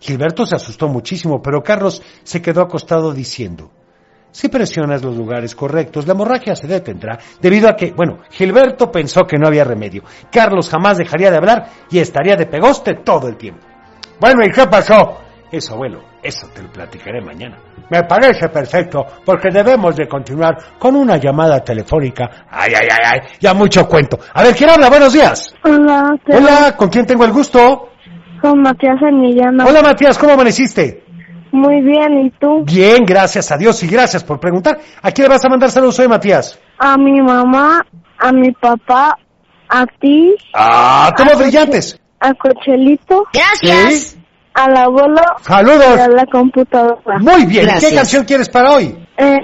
Gilberto 0.00 0.44
se 0.44 0.56
asustó 0.56 0.88
muchísimo, 0.88 1.40
pero 1.40 1.62
Carlos 1.62 2.02
se 2.24 2.42
quedó 2.42 2.60
acostado 2.60 3.12
diciendo, 3.12 3.70
si 4.34 4.48
presionas 4.48 5.04
los 5.04 5.16
lugares 5.16 5.54
correctos, 5.54 6.08
la 6.08 6.12
hemorragia 6.12 6.56
se 6.56 6.66
detendrá 6.66 7.16
debido 7.40 7.68
a 7.68 7.76
que, 7.76 7.92
bueno, 7.92 8.18
Gilberto 8.30 8.90
pensó 8.90 9.20
que 9.20 9.38
no 9.38 9.46
había 9.46 9.62
remedio. 9.62 10.02
Carlos 10.32 10.68
jamás 10.68 10.98
dejaría 10.98 11.30
de 11.30 11.36
hablar 11.36 11.66
y 11.88 12.00
estaría 12.00 12.34
de 12.34 12.46
pegoste 12.46 12.94
todo 13.04 13.28
el 13.28 13.36
tiempo. 13.36 13.64
Bueno, 14.18 14.44
¿y 14.44 14.50
qué 14.50 14.66
pasó? 14.66 15.20
Eso, 15.52 15.74
abuelo, 15.74 16.00
eso 16.20 16.48
te 16.52 16.62
lo 16.62 16.68
platicaré 16.72 17.20
mañana. 17.20 17.58
Me 17.88 18.02
parece 18.02 18.48
perfecto, 18.48 19.06
porque 19.24 19.50
debemos 19.52 19.94
de 19.94 20.08
continuar 20.08 20.56
con 20.80 20.96
una 20.96 21.16
llamada 21.16 21.60
telefónica. 21.62 22.46
Ay, 22.50 22.72
ay, 22.74 22.88
ay, 22.90 23.12
ay, 23.12 23.28
ya 23.38 23.54
mucho 23.54 23.86
cuento. 23.86 24.18
A 24.34 24.42
ver, 24.42 24.56
¿quién 24.56 24.68
habla? 24.68 24.88
Buenos 24.88 25.12
días. 25.12 25.54
Hola, 25.62 26.16
Hola, 26.26 26.74
¿con 26.76 26.88
quién 26.88 27.06
tengo 27.06 27.24
el 27.24 27.30
gusto? 27.32 27.90
con 28.42 28.60
Matías 28.60 29.00
Emiliano. 29.00 29.64
Hola, 29.64 29.80
Matías, 29.80 30.18
¿cómo 30.18 30.32
amaneciste? 30.32 31.03
Muy 31.54 31.82
bien, 31.82 32.26
¿y 32.26 32.30
tú? 32.30 32.64
Bien, 32.64 33.04
gracias 33.06 33.52
a 33.52 33.56
Dios 33.56 33.80
y 33.84 33.86
gracias 33.86 34.24
por 34.24 34.40
preguntar. 34.40 34.76
¿A 35.00 35.12
quién 35.12 35.28
le 35.28 35.34
vas 35.34 35.44
a 35.44 35.48
mandar 35.48 35.70
saludos 35.70 35.96
hoy, 36.00 36.08
Matías? 36.08 36.58
A 36.78 36.96
mi 36.96 37.22
mamá, 37.22 37.80
a 38.18 38.32
mi 38.32 38.50
papá, 38.50 39.16
a 39.68 39.86
ti, 40.00 40.34
¡Ah, 40.52 41.14
toma 41.16 41.36
brillantes! 41.36 42.00
a 42.18 42.34
Cochelito. 42.34 43.22
Gracias. 43.32 44.18
Al 44.52 44.76
abuelo. 44.76 45.22
Saludos. 45.42 45.96
Y 45.96 46.00
a 46.00 46.08
la 46.08 46.26
computadora. 46.26 47.20
Muy 47.20 47.46
bien, 47.46 47.68
¿y 47.68 47.78
¿qué 47.78 47.94
canción 47.94 48.24
quieres 48.24 48.48
para 48.48 48.72
hoy? 48.72 48.96
Eh, 49.16 49.38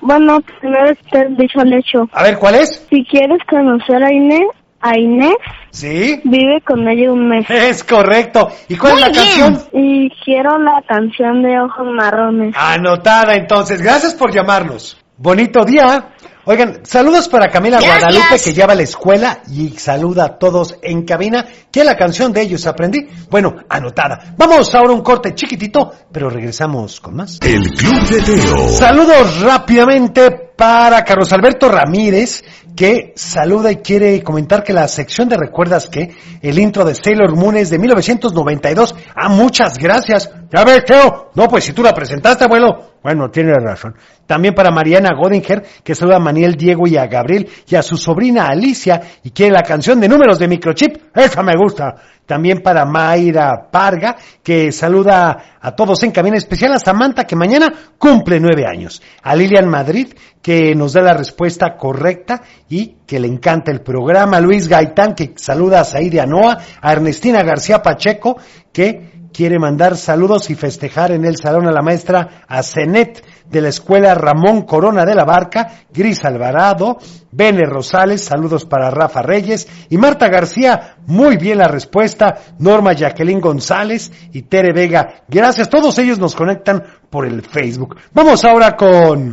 bueno, 0.00 0.40
primero 0.60 0.86
está 0.90 1.20
el 1.20 1.36
dicho 1.36 1.60
al 1.60 1.72
hecho. 1.74 2.08
A 2.12 2.24
ver, 2.24 2.38
¿cuál 2.38 2.56
es? 2.56 2.84
Si 2.90 3.04
quieres 3.04 3.38
conocer 3.48 4.02
a 4.02 4.12
Inés, 4.12 4.48
a 4.80 4.98
Inés, 4.98 5.36
¿Sí? 5.72 6.20
vive 6.22 6.60
con 6.66 6.86
ella 6.86 7.10
un 7.10 7.28
mes. 7.28 7.46
Es 7.48 7.82
correcto. 7.82 8.50
¿Y 8.68 8.76
cuál 8.76 8.94
es 8.94 9.00
la 9.00 9.10
canción? 9.10 9.62
Y 9.72 10.10
quiero 10.22 10.58
la 10.58 10.82
canción 10.86 11.42
de 11.42 11.58
Ojos 11.58 11.86
Marrones. 11.96 12.54
Anotada 12.56 13.34
entonces. 13.34 13.80
Gracias 13.80 14.14
por 14.14 14.32
llamarnos. 14.32 14.98
Bonito 15.16 15.64
día. 15.64 16.10
Oigan, 16.44 16.84
saludos 16.84 17.28
para 17.28 17.48
Camila 17.50 17.78
Gracias. 17.78 18.00
Guadalupe 18.00 18.42
que 18.42 18.52
lleva 18.52 18.72
a 18.72 18.76
la 18.76 18.82
escuela 18.82 19.42
y 19.48 19.68
saluda 19.70 20.24
a 20.24 20.38
todos 20.38 20.76
en 20.82 21.04
cabina. 21.04 21.46
¿Qué 21.70 21.84
la 21.84 21.96
canción 21.96 22.32
de 22.32 22.42
ellos 22.42 22.66
aprendí? 22.66 23.08
Bueno, 23.30 23.54
anotada. 23.68 24.34
Vamos 24.36 24.74
ahora 24.74 24.90
a 24.90 24.96
un 24.96 25.02
corte 25.02 25.34
chiquitito, 25.34 25.92
pero 26.10 26.28
regresamos 26.28 27.00
con 27.00 27.16
más. 27.16 27.38
El 27.40 27.70
Club 27.70 28.08
de 28.08 28.20
Teo. 28.22 28.68
Saludos 28.68 29.40
rápidamente 29.40 30.51
para 30.56 31.04
Carlos 31.04 31.32
Alberto 31.32 31.68
Ramírez, 31.68 32.44
que 32.76 33.12
saluda 33.16 33.70
y 33.70 33.76
quiere 33.76 34.22
comentar 34.22 34.62
que 34.62 34.72
la 34.72 34.88
sección 34.88 35.28
de 35.28 35.36
Recuerdas 35.36 35.88
que 35.88 36.14
el 36.40 36.58
intro 36.58 36.84
de 36.84 36.94
Sailor 36.94 37.36
Moon 37.36 37.56
es 37.56 37.70
de 37.70 37.78
1992. 37.78 38.94
Ah, 39.14 39.28
muchas 39.28 39.78
gracias. 39.78 40.30
Ya 40.52 40.64
ves, 40.64 40.84
Teo. 40.84 41.30
No, 41.34 41.48
pues 41.48 41.64
si 41.64 41.72
tú 41.72 41.82
la 41.82 41.92
presentaste, 41.92 42.44
abuelo. 42.44 42.92
Bueno, 43.02 43.30
tienes 43.30 43.56
razón. 43.62 43.96
También 44.26 44.54
para 44.54 44.70
Mariana 44.70 45.10
Godinger, 45.16 45.62
que 45.82 45.94
saluda 45.94 46.16
a 46.16 46.20
Maniel 46.20 46.54
Diego 46.54 46.86
y 46.86 46.96
a 46.96 47.06
Gabriel 47.06 47.48
y 47.66 47.74
a 47.74 47.82
su 47.82 47.96
sobrina 47.96 48.46
Alicia 48.46 49.00
y 49.24 49.30
quiere 49.30 49.52
la 49.52 49.62
canción 49.62 50.00
de 50.00 50.08
números 50.08 50.38
de 50.38 50.46
Microchip. 50.46 50.96
Esa 51.14 51.42
me 51.42 51.54
gusta. 51.56 51.96
También 52.26 52.62
para 52.62 52.84
Mayra 52.84 53.68
Parga, 53.70 54.16
que 54.42 54.72
saluda 54.72 55.58
a 55.60 55.74
todos 55.74 56.02
en 56.02 56.12
cabina 56.12 56.36
especial, 56.36 56.72
a 56.72 56.78
Samantha, 56.78 57.24
que 57.24 57.36
mañana 57.36 57.72
cumple 57.98 58.38
nueve 58.40 58.64
años. 58.66 59.02
A 59.22 59.34
Lilian 59.34 59.68
Madrid, 59.68 60.14
que 60.40 60.74
nos 60.74 60.92
da 60.92 61.02
la 61.02 61.14
respuesta 61.14 61.76
correcta 61.76 62.42
y 62.68 62.96
que 63.06 63.20
le 63.20 63.28
encanta 63.28 63.72
el 63.72 63.80
programa. 63.80 64.40
Luis 64.40 64.68
Gaitán, 64.68 65.14
que 65.14 65.32
saluda 65.36 65.80
a 65.80 65.84
Saidi 65.84 66.18
Anoa. 66.18 66.58
A 66.80 66.92
Ernestina 66.92 67.42
García 67.42 67.82
Pacheco, 67.82 68.38
que 68.72 69.28
quiere 69.32 69.58
mandar 69.58 69.96
saludos 69.96 70.50
y 70.50 70.54
festejar 70.54 71.10
en 71.10 71.24
el 71.24 71.36
salón 71.36 71.66
a 71.66 71.72
la 71.72 71.82
maestra 71.82 72.44
Azenet 72.46 73.22
de 73.52 73.60
la 73.60 73.68
escuela 73.68 74.14
Ramón 74.14 74.62
Corona 74.62 75.04
de 75.04 75.14
la 75.14 75.24
Barca, 75.24 75.84
Gris 75.92 76.24
Alvarado, 76.24 76.96
Bene 77.30 77.64
Rosales, 77.66 78.24
saludos 78.24 78.64
para 78.64 78.90
Rafa 78.90 79.22
Reyes 79.22 79.68
y 79.90 79.98
Marta 79.98 80.28
García, 80.28 80.96
muy 81.06 81.36
bien 81.36 81.58
la 81.58 81.68
respuesta, 81.68 82.38
Norma 82.58 82.94
Jacqueline 82.94 83.40
González 83.40 84.10
y 84.32 84.42
Tere 84.42 84.72
Vega, 84.72 85.22
gracias, 85.28 85.68
todos 85.68 85.98
ellos 85.98 86.18
nos 86.18 86.34
conectan 86.34 86.82
por 87.10 87.26
el 87.26 87.42
Facebook. 87.42 87.96
Vamos 88.12 88.44
ahora 88.44 88.74
con... 88.74 89.32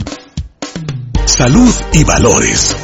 Salud 1.26 1.74
y 1.94 2.04
valores. 2.04 2.76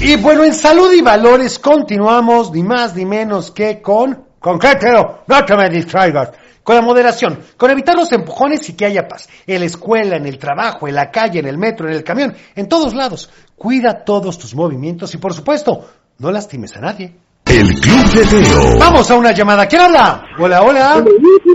Y 0.00 0.16
bueno, 0.16 0.44
en 0.44 0.54
salud 0.54 0.92
y 0.92 1.00
valores 1.00 1.58
continuamos 1.58 2.52
ni 2.52 2.62
más 2.62 2.94
ni 2.94 3.04
menos 3.04 3.50
que 3.50 3.80
con... 3.82 4.26
¿Con 4.38 4.58
qué, 4.58 4.74
Teo? 4.74 5.20
No 5.28 5.44
te 5.44 5.56
me 5.56 5.70
distraigas. 5.70 6.30
Con 6.62 6.76
la 6.76 6.82
moderación, 6.82 7.40
con 7.56 7.70
evitar 7.70 7.96
los 7.96 8.12
empujones 8.12 8.68
y 8.68 8.74
que 8.74 8.86
haya 8.86 9.08
paz. 9.08 9.28
En 9.46 9.60
la 9.60 9.66
escuela, 9.66 10.16
en 10.16 10.26
el 10.26 10.38
trabajo, 10.38 10.86
en 10.86 10.94
la 10.94 11.10
calle, 11.10 11.40
en 11.40 11.46
el 11.46 11.58
metro, 11.58 11.88
en 11.88 11.94
el 11.94 12.04
camión, 12.04 12.34
en 12.54 12.68
todos 12.68 12.94
lados. 12.94 13.30
Cuida 13.56 14.04
todos 14.04 14.38
tus 14.38 14.54
movimientos 14.54 15.12
y 15.14 15.18
por 15.18 15.34
supuesto, 15.34 15.84
no 16.18 16.30
lastimes 16.30 16.76
a 16.76 16.80
nadie. 16.80 17.16
El 17.46 17.74
Club 17.80 18.04
de 18.14 18.24
Teo. 18.24 18.78
Vamos 18.78 19.10
a 19.10 19.16
una 19.16 19.32
llamada. 19.32 19.66
¿Quién 19.66 19.82
habla? 19.82 20.22
Hola, 20.38 20.62
hola. 20.62 21.04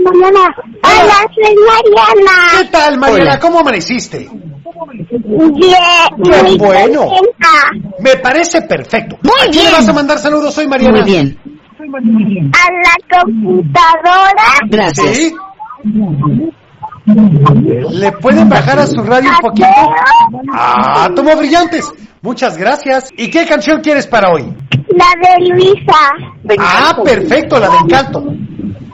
Mariana. 0.04 0.54
Hola, 0.84 1.14
soy 1.34 1.54
Mariana. 1.56 2.32
¿Qué 2.58 2.64
tal, 2.66 2.98
Mariana? 2.98 3.22
Hola. 3.22 3.38
¿Cómo 3.40 3.60
amaneciste? 3.60 4.18
Bien. 4.18 5.74
Qué 6.22 6.42
muy 6.42 6.58
bueno. 6.58 7.06
contenta. 7.06 7.48
Me 8.00 8.16
parece 8.16 8.62
perfecto. 8.62 9.18
Muy 9.22 9.32
¿A 9.40 9.50
quién 9.50 9.64
le 9.64 9.70
bien. 9.70 9.72
vas 9.72 9.88
a 9.88 9.92
mandar 9.92 10.18
saludos 10.18 10.56
hoy, 10.58 10.68
Mariana? 10.68 11.00
Muy 11.00 11.10
bien. 11.10 11.38
A 11.94 12.72
la 12.72 13.20
computadora. 13.20 14.92
¿Sí? 14.94 15.34
¿Le 17.90 18.12
pueden 18.12 18.48
bajar 18.48 18.78
a 18.78 18.86
su 18.86 19.02
radio 19.02 19.30
un 19.30 19.38
poquito? 19.38 19.68
Ah, 20.52 21.08
tomó 21.14 21.36
brillantes. 21.36 21.90
Muchas 22.20 22.58
gracias. 22.58 23.08
¿Y 23.16 23.30
qué 23.30 23.46
canción 23.46 23.80
quieres 23.80 24.06
para 24.06 24.30
hoy? 24.30 24.42
La 24.88 25.06
de 25.22 25.48
Luisa. 25.48 26.58
Ah, 26.58 26.96
perfecto, 27.04 27.58
la 27.58 27.68
de 27.68 27.76
Encanto. 27.76 28.24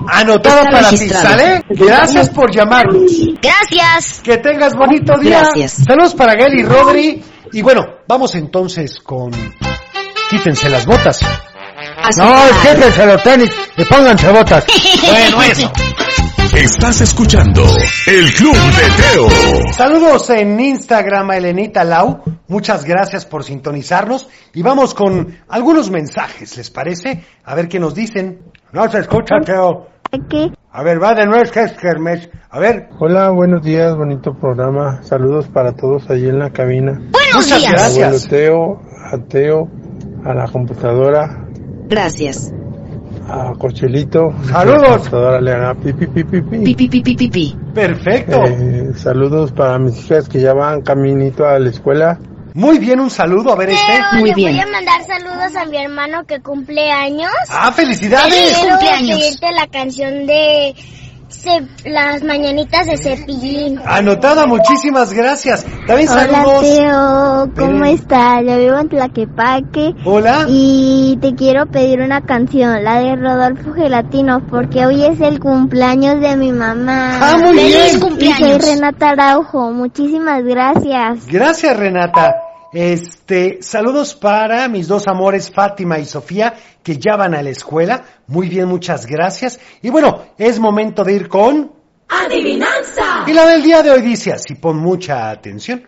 Anotada 0.07 0.63
Está 0.63 0.71
para 0.71 0.89
ti. 0.91 1.09
¿sale? 1.09 1.63
Gracias 1.71 2.31
por 2.31 2.51
llamarnos. 2.51 3.11
Gracias. 3.41 4.21
Que 4.23 4.37
tengas 4.39 4.75
bonito 4.77 5.17
día. 5.19 5.41
Gracias. 5.41 5.85
Saludos 5.87 6.15
para 6.15 6.35
Gael 6.35 6.59
y 6.59 6.63
Rodri. 6.63 7.23
Y 7.53 7.63
bueno, 7.63 7.87
vamos 8.07 8.35
entonces 8.35 8.99
con... 9.01 9.31
Quítense 10.29 10.69
las 10.69 10.85
botas. 10.87 11.21
No, 12.19 12.35
quítense 12.63 13.07
los 13.07 13.23
tenis 13.23 13.51
y 13.77 13.85
pónganse 13.85 14.31
botas. 14.31 14.65
Bueno, 15.05 15.43
eso. 15.43 15.71
Estás 16.55 17.01
escuchando 17.01 17.63
El 18.07 18.33
Club 18.33 18.55
de 18.55 19.03
Teo. 19.03 19.73
Saludos 19.73 20.31
en 20.31 20.59
Instagram 20.59 21.31
a 21.31 21.37
Elenita 21.37 21.83
Lau. 21.85 22.23
Muchas 22.49 22.85
gracias 22.85 23.27
por 23.27 23.43
sintonizarnos. 23.45 24.29
Y 24.55 24.63
vamos 24.63 24.95
con 24.95 25.37
algunos 25.49 25.91
mensajes, 25.91 26.57
¿les 26.57 26.71
parece? 26.71 27.25
A 27.45 27.55
ver 27.55 27.69
qué 27.69 27.79
nos 27.81 27.95
dicen. 27.95 28.41
No 28.73 28.89
se 28.91 29.01
escucha, 29.01 29.37
Teo. 29.45 29.89
¿Qué? 30.31 30.53
A 30.73 30.83
ver, 30.83 31.03
va 31.03 31.15
de 31.15 31.27
nuevo, 31.27 31.43
es 31.43 31.51
que 31.51 31.63
es 31.63 31.73
Kermés. 31.73 32.29
A 32.51 32.59
ver. 32.61 32.89
Hola, 33.01 33.31
buenos 33.31 33.63
días, 33.65 33.95
bonito 33.97 34.33
programa. 34.35 35.03
Saludos 35.03 35.49
para 35.49 35.73
todos 35.73 36.09
allí 36.09 36.29
en 36.29 36.39
la 36.39 36.51
cabina. 36.51 36.93
Buenos 37.11 37.35
Muchas 37.35 37.59
días. 37.59 37.73
gracias. 37.73 38.07
Abuelo 38.07 38.29
Teo, 38.29 38.83
a 39.13 39.19
Teo, 39.29 39.69
a 40.25 40.35
la 40.35 40.47
computadora, 40.49 41.44
Gracias. 41.89 42.53
a 43.29 43.53
Cochelito. 43.59 44.33
Saludos. 44.51 44.83
La 44.83 44.97
computadora 44.97 45.41
le 45.41 45.53
haga 45.53 45.75
pi, 45.75 45.93
pi, 45.93 46.07
pi, 46.07 46.25
pi, 46.25 46.43
pi. 46.43 46.59
Pi, 46.59 46.75
pi, 46.75 46.89
pi, 46.89 47.01
pi, 47.03 47.17
pi, 47.17 47.29
pi. 47.29 47.57
Perfecto. 47.75 48.43
Eh, 48.45 48.93
saludos 48.97 49.53
para 49.53 49.79
mis 49.79 49.99
hijas 50.05 50.29
que 50.29 50.41
ya 50.41 50.53
van 50.53 50.83
caminito 50.83 51.47
a 51.47 51.59
la 51.59 51.71
escuela. 51.71 52.19
Muy 52.55 52.79
bien, 52.79 53.01
un 53.01 53.11
saludo. 53.11 53.53
A 53.53 53.57
ver 53.57 53.71
este. 53.71 53.93
Pero 54.13 54.27
le 54.27 54.33
voy 54.33 54.61
a 54.61 54.67
mandar 54.67 55.03
saludos 55.05 55.57
a 55.57 55.65
mi 55.67 55.77
hermano 55.77 56.25
que 56.25 56.41
cumple 56.41 56.91
años. 56.91 57.33
Ah, 57.51 57.73
felicidades. 57.73 58.57
Quiero 58.61 58.79
pedirte 58.79 59.51
la 59.53 59.67
canción 59.67 60.27
de 60.27 60.75
las 61.85 62.23
mañanitas 62.23 62.87
de 62.87 62.97
Cepillín. 62.97 63.81
Anotada, 63.85 64.47
muchísimas 64.47 65.13
gracias. 65.13 65.65
También 65.87 66.09
Hola 66.09 66.27
saludos. 66.27 66.61
Teo, 66.61 67.51
¿cómo 67.57 67.81
Ven. 67.81 67.95
estás? 67.95 68.43
Yo 68.47 68.59
vivo 68.59 68.79
en 68.79 68.89
Tlaquepaque. 68.89 69.95
Hola. 70.05 70.47
Y 70.49 71.19
te 71.21 71.35
quiero 71.35 71.67
pedir 71.67 72.01
una 72.01 72.21
canción, 72.23 72.83
la 72.85 73.01
de 73.01 73.17
Rodolfo 73.17 73.73
Gelatino, 73.73 74.43
porque 74.49 74.87
hoy 74.87 75.05
es 75.05 75.21
el 75.21 75.41
cumpleaños 75.41 76.21
de 76.21 76.37
mi 76.37 76.53
mamá. 76.53 77.19
Ah, 77.21 77.37
muy 77.39 77.57
¡Feliz 77.59 78.01
bien. 78.01 78.17
Y 78.21 78.33
soy 78.35 78.59
Renata 78.59 79.11
Araujo, 79.11 79.73
muchísimas 79.73 80.43
gracias. 80.45 81.27
Gracias, 81.27 81.77
Renata. 81.77 82.35
Este, 82.75 83.63
saludos 83.63 84.17
para 84.17 84.67
mis 84.67 84.89
dos 84.89 85.07
amores, 85.07 85.49
Fátima 85.49 86.01
y 86.01 86.05
Sofía, 86.05 86.55
que 86.83 86.97
ya 86.97 87.15
van 87.17 87.33
a 87.37 87.41
la 87.41 87.51
escuela. 87.51 88.05
Muy 88.27 88.49
bien, 88.49 88.67
muchas 88.67 89.07
gracias. 89.07 89.61
Y 89.81 89.91
bueno, 89.91 90.27
es 90.37 90.59
momento 90.59 91.05
de 91.05 91.13
ir 91.13 91.29
con... 91.29 91.71
Adivinanza. 92.09 93.27
Y 93.29 93.33
la 93.33 93.47
del 93.47 93.63
día 93.63 93.81
de 93.81 93.93
hoy 93.93 94.03
dice 94.03 94.33
así, 94.33 94.57
pon 94.57 94.77
mucha 94.79 95.31
atención. 95.31 95.87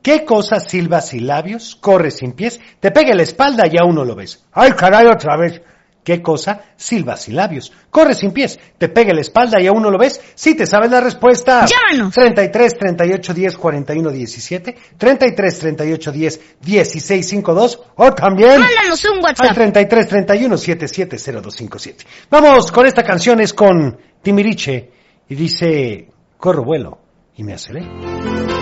¿Qué 0.00 0.24
cosa 0.24 0.60
silba 0.60 1.00
sin 1.00 1.26
labios, 1.26 1.74
corre 1.74 2.12
sin 2.12 2.34
pies, 2.34 2.60
te 2.78 2.92
pega 2.92 3.10
en 3.10 3.16
la 3.16 3.24
espalda 3.24 3.64
y 3.68 3.76
aún 3.76 3.96
no 3.96 4.04
lo 4.04 4.14
ves? 4.14 4.44
Ay, 4.52 4.72
caray, 4.72 5.06
otra 5.06 5.36
vez. 5.36 5.60
¿Qué 6.04 6.20
cosa? 6.20 6.62
Silbas 6.76 7.28
y 7.28 7.32
labios. 7.32 7.72
Corre 7.90 8.14
sin 8.14 8.32
pies, 8.32 8.58
te 8.76 8.88
pega 8.88 9.14
la 9.14 9.20
espalda 9.20 9.60
y 9.60 9.68
aún 9.68 9.82
no 9.82 9.90
lo 9.90 9.98
ves. 9.98 10.20
Si 10.34 10.56
te 10.56 10.66
sabes 10.66 10.90
la 10.90 11.00
respuesta. 11.00 11.64
Llámanos. 11.66 12.12
33 12.12 12.78
38 12.78 13.34
10 13.34 13.56
41 13.56 14.10
17, 14.10 14.76
33 14.98 15.58
38 15.58 16.12
10 16.12 16.40
16 16.60 17.28
52 17.28 17.80
o 17.96 18.12
también 18.12 18.60
Mándanos 18.60 19.04
un 19.04 19.18
al 19.18 19.24
WhatsApp. 19.24 19.54
33 19.54 20.08
31 20.08 20.58
77 20.58 21.16
0257. 21.16 22.04
Vamos 22.30 22.72
con 22.72 22.86
esta 22.86 23.04
canción, 23.04 23.40
es 23.40 23.54
con 23.54 23.96
Timiriche 24.22 24.90
y 25.28 25.34
dice, 25.34 26.08
corro 26.36 26.64
vuelo 26.64 26.98
y 27.36 27.44
me 27.44 27.54
aceleré. 27.54 28.61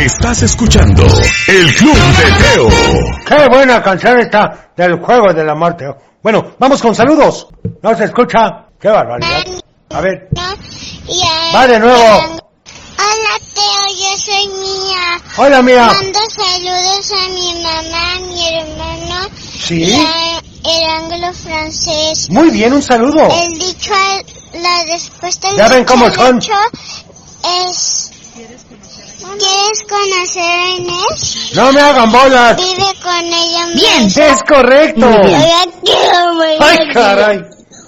Estás 0.00 0.42
escuchando 0.42 1.02
El 1.46 1.74
Club 1.74 1.94
de 1.94 2.44
Teo. 2.44 2.68
Qué 3.26 3.48
buena 3.48 3.82
canción 3.82 4.18
esta 4.18 4.70
del 4.74 4.98
juego 4.98 5.32
de 5.34 5.44
la 5.44 5.54
muerte. 5.54 5.84
Bueno, 6.22 6.54
vamos 6.58 6.80
con 6.80 6.94
saludos. 6.94 7.48
No 7.82 7.94
se 7.94 8.04
escucha. 8.04 8.66
Qué 8.80 8.88
barbaridad. 8.88 9.42
A 9.90 10.00
ver, 10.00 10.28
va 11.54 11.66
de 11.66 11.78
nuevo. 11.80 11.98
Hola 11.98 13.38
Teo, 13.54 13.86
yo 13.94 14.16
soy 14.16 14.48
Mía. 14.48 15.20
Hola, 15.36 15.62
Mía. 15.62 15.86
Mando 15.86 16.20
saludos 16.30 17.12
a 17.12 17.28
mi 17.28 17.62
mamá, 17.62 18.14
a 18.14 18.20
mi 18.20 18.48
hermano 18.56 19.28
Sí. 19.58 19.82
y 19.82 19.92
a 19.94 20.38
el 20.64 20.90
ángulo 21.04 21.32
francés. 21.34 22.30
Muy 22.30 22.48
bien, 22.50 22.72
un 22.72 22.82
saludo. 22.82 23.28
El 23.30 23.58
dicho, 23.58 23.92
la 24.54 24.84
respuesta 24.92 25.48
Ya 25.56 25.68
ven 25.68 25.80
dicho 25.80 25.92
cómo 25.92 26.10
son. 26.10 26.40
es... 27.68 28.10
¿Quieres 29.40 29.82
conocer 29.88 30.42
a 30.42 30.70
Inés? 30.76 31.50
No 31.54 31.72
me 31.72 31.80
hagan 31.80 32.12
bolas. 32.12 32.56
Vive 32.56 32.92
con 33.02 33.24
ella 33.24 33.66
Bien. 33.74 34.04
mismo. 34.04 34.22
Es 34.22 34.42
correcto. 34.42 35.06
Muy 35.06 35.26
bien. 35.26 35.40
Ay, 36.60 36.76
bien. 36.78 36.92
caray. 36.92 37.40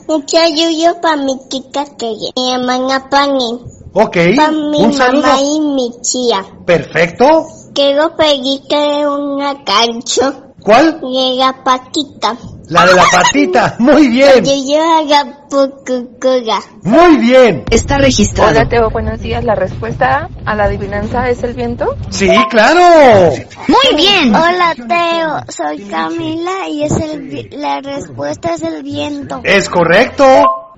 Un 0.09 0.27
chayuyo 0.27 1.01
para 1.01 1.17
mi 1.17 1.35
tita 1.49 1.85
que 1.99 2.13
mi 2.37 2.53
hermana 2.53 3.09
Pani. 3.09 3.61
Ok, 3.95 4.17
Para 4.37 4.51
mi 4.53 4.79
un 4.83 4.97
mamá 4.97 4.97
saludo. 4.97 5.29
y 5.45 5.61
mi 5.61 5.91
tía. 6.03 6.45
Perfecto. 6.67 7.47
Quiero 7.75 8.17
pedirte 8.17 9.07
una 9.07 9.63
canción. 9.65 10.55
¿Cuál? 10.63 11.01
Llega 11.03 11.63
Paquita. 11.65 12.37
La 12.69 12.87
de 12.87 12.95
la 12.95 13.05
patita. 13.13 13.77
Muy 13.79 14.09
bien. 14.09 14.43
Que 14.45 14.65
yo 14.67 14.81
haga 14.81 15.47
pucucura. 15.51 16.59
Muy 16.83 17.17
bien. 17.19 17.65
Está 17.71 17.99
registrado. 17.99 18.51
Hola 18.51 18.69
Teo, 18.69 18.89
buenos 18.91 19.21
días. 19.21 19.45
La 19.45 19.55
respuesta 19.55 20.29
a 20.47 20.55
la 20.55 20.65
adivinanza 20.65 21.29
es 21.29 21.43
el 21.43 21.55
viento. 21.55 21.97
Sí, 22.11 22.31
claro. 22.51 23.35
Muy 23.69 23.97
bien. 23.97 24.35
Hola 24.35 24.75
Teo, 24.77 25.45
soy 25.49 25.85
Camila 25.89 26.69
y 26.69 26.85
es 26.85 26.93
el 26.93 27.21
vi- 27.23 27.49
la 27.51 27.81
respuesta 27.81 28.55
es 28.55 28.63
el 28.63 28.83
viento. 28.83 29.41
Es 29.45 29.69
correcto. 29.69 30.25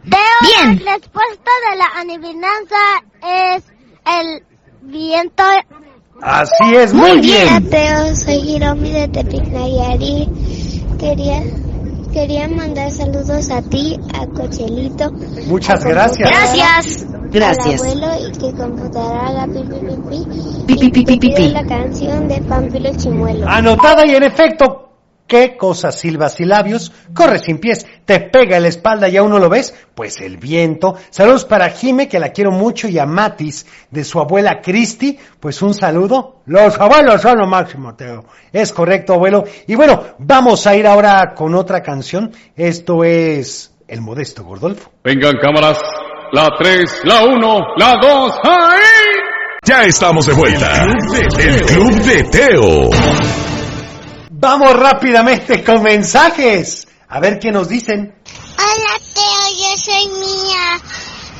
Teo, 0.08 0.20
Bien. 0.42 0.82
la 0.84 0.94
respuesta 0.96 1.50
de 1.70 1.76
la 1.78 1.86
adivinanza 2.00 2.76
es 3.56 3.62
el 4.20 4.42
viento. 4.82 5.42
Así 6.22 6.74
es, 6.76 6.92
muy 6.94 7.20
bien. 7.20 7.68
Teo, 7.70 8.14
soy 8.16 8.36
Hiromi 8.36 8.90
de 8.90 9.08
Tepic 9.08 9.46
Nayarit. 9.48 10.28
Quería 10.98 11.42
quería 12.14 12.48
mandar 12.48 12.90
saludos 12.92 13.50
a 13.50 13.60
ti, 13.60 13.98
a 14.14 14.26
Cochelito. 14.28 15.10
Muchas 15.48 15.84
a 15.84 15.88
gracias. 15.88 16.30
Gracias. 16.30 17.06
Gracias. 17.32 17.82
Al 17.82 18.04
abuelo 18.04 18.28
y 18.28 18.32
que 18.38 18.52
computadora 18.56 19.26
haga 19.26 19.46
pi 19.46 19.62
pi 19.64 19.78
pi 19.80 19.96
pi. 20.08 20.24
Pi, 20.66 20.76
pi, 20.76 20.90
pi, 20.90 21.04
pi, 21.04 21.16
pi, 21.18 21.26
Y 21.26 21.34
pi. 21.34 21.48
la 21.48 21.66
canción 21.66 22.28
de 22.28 22.40
Pampilo 22.42 22.90
Chimuelo. 22.96 23.48
Anotada 23.48 24.06
y 24.06 24.14
en 24.14 24.22
efecto. 24.22 24.93
¿Qué 25.26 25.56
cosa 25.56 25.90
silbas 25.90 26.38
y 26.40 26.44
labios? 26.44 26.92
Corre 27.14 27.38
sin 27.38 27.58
pies, 27.58 27.86
te 28.04 28.20
pega 28.20 28.56
en 28.56 28.62
la 28.62 28.68
espalda 28.68 29.08
y 29.08 29.16
aún 29.16 29.30
no 29.30 29.38
lo 29.38 29.48
ves. 29.48 29.74
Pues 29.94 30.20
el 30.20 30.36
viento. 30.36 30.96
Saludos 31.08 31.46
para 31.46 31.70
Jime, 31.70 32.08
que 32.08 32.18
la 32.18 32.28
quiero 32.28 32.50
mucho, 32.50 32.88
y 32.88 32.98
a 32.98 33.06
Matis, 33.06 33.66
de 33.90 34.04
su 34.04 34.20
abuela 34.20 34.60
Cristi. 34.62 35.18
Pues 35.40 35.62
un 35.62 35.72
saludo. 35.72 36.40
Los 36.46 36.78
abuelos 36.78 37.22
son 37.22 37.38
lo 37.38 37.46
máximo, 37.46 37.94
Teo. 37.94 38.26
Es 38.52 38.72
correcto, 38.72 39.14
abuelo. 39.14 39.44
Y 39.66 39.74
bueno, 39.74 40.02
vamos 40.18 40.66
a 40.66 40.76
ir 40.76 40.86
ahora 40.86 41.32
con 41.34 41.54
otra 41.54 41.82
canción. 41.82 42.30
Esto 42.54 43.02
es 43.02 43.74
El 43.88 44.02
Modesto 44.02 44.44
Gordolfo. 44.44 44.90
Vengan 45.02 45.38
cámaras, 45.40 45.78
la 46.32 46.50
3, 46.58 47.00
la 47.04 47.24
1, 47.24 47.58
la 47.78 47.94
2, 48.00 48.32
¡ahí! 48.44 48.80
Ya 49.64 49.84
estamos 49.84 50.26
de 50.26 50.34
vuelta. 50.34 50.84
El 51.38 51.62
Club 51.62 51.94
de 52.02 52.24
Teo. 52.24 53.53
Vamos 54.44 54.74
rápidamente 54.74 55.64
con 55.64 55.82
mensajes. 55.82 56.86
A 57.08 57.18
ver 57.18 57.38
qué 57.38 57.50
nos 57.50 57.66
dicen. 57.66 58.14
Hola 58.58 59.00
Teo, 59.14 59.46
yo 59.56 59.78
soy 59.78 60.06
Mía. 60.20 60.80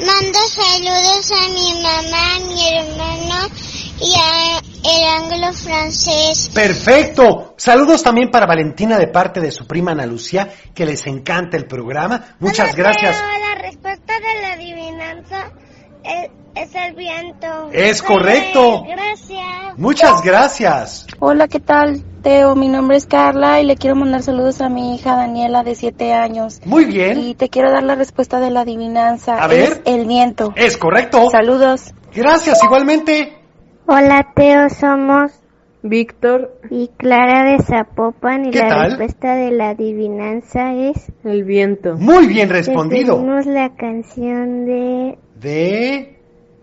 Mando 0.07 0.39
saludos 0.49 1.31
a 1.33 1.49
mi 1.51 1.83
mamá, 1.83 2.35
a 2.35 2.41
mi 2.41 2.67
hermano 2.67 3.49
y 4.01 4.15
a 4.17 4.59
el 4.91 5.23
ángulo 5.23 5.53
francés. 5.53 6.51
Perfecto. 6.55 7.55
Saludos 7.59 8.03
también 8.03 8.31
para 8.31 8.47
Valentina 8.47 8.97
de 8.97 9.09
parte 9.09 9.39
de 9.39 9.53
su 9.53 9.67
prima 9.67 9.93
Ana 9.93 10.07
Lucía, 10.07 10.49
que 10.75 10.87
les 10.87 11.07
encanta 11.07 11.59
el 11.59 11.67
programa. 11.67 12.37
Muchas 12.41 12.73
Hola, 12.73 12.85
gracias. 12.85 13.19
Teo, 13.19 13.39
la 13.39 13.55
respuesta 13.61 14.15
de 14.19 14.41
la 14.41 14.53
adivinanza 14.55 15.53
es, 16.03 16.31
es 16.55 16.75
el 16.75 16.95
viento. 16.95 17.69
Es 17.73 18.03
correcto. 18.03 18.85
Gracias. 18.87 19.79
Muchas 19.79 20.23
gracias. 20.23 21.07
Hola, 21.19 21.49
¿qué 21.49 21.61
tal? 21.61 22.03
Teo, 22.23 22.55
mi 22.55 22.69
nombre 22.69 22.97
es 22.97 23.07
Carla 23.07 23.61
y 23.61 23.67
le 23.67 23.77
quiero 23.77 23.97
mandar 23.97 24.23
saludos 24.23 24.61
a 24.61 24.69
mi 24.69 24.95
hija 24.95 25.17
Daniela 25.17 25.63
de 25.63 25.75
7 25.75 26.13
años. 26.13 26.61
Muy 26.65 26.85
bien. 26.85 27.19
Y 27.21 27.35
te 27.35 27.49
quiero 27.49 27.71
dar 27.71 27.83
la 27.83 27.97
respuesta 27.97 28.41
de 28.41 28.51
la 28.51 28.61
adivinanza. 28.61 29.43
A 29.43 29.47
ver. 29.47 29.63
Es 29.63 29.81
el 29.85 30.07
viento. 30.07 30.53
Es 30.57 30.77
correcto. 30.77 31.29
Saludos. 31.31 31.93
Gracias, 32.15 32.63
igualmente. 32.63 33.37
Hola 33.87 34.33
Teo, 34.35 34.71
somos 34.71 35.33
Víctor, 35.83 36.59
y 36.71 36.89
Clara 36.97 37.45
de 37.53 37.63
Zapopan 37.63 38.47
y 38.47 38.51
¿Qué 38.53 38.61
la 38.61 38.69
tal? 38.69 38.87
respuesta 38.93 39.35
de 39.35 39.51
la 39.51 39.71
adivinanza 39.71 40.73
es 40.73 41.13
el 41.25 41.45
viento. 41.45 41.97
Muy 41.99 42.27
bien 42.27 42.49
respondido. 42.49 43.19
pedimos 43.19 43.45
la 43.45 43.75
canción 43.77 44.65
de 44.65 45.19
De 45.39 46.14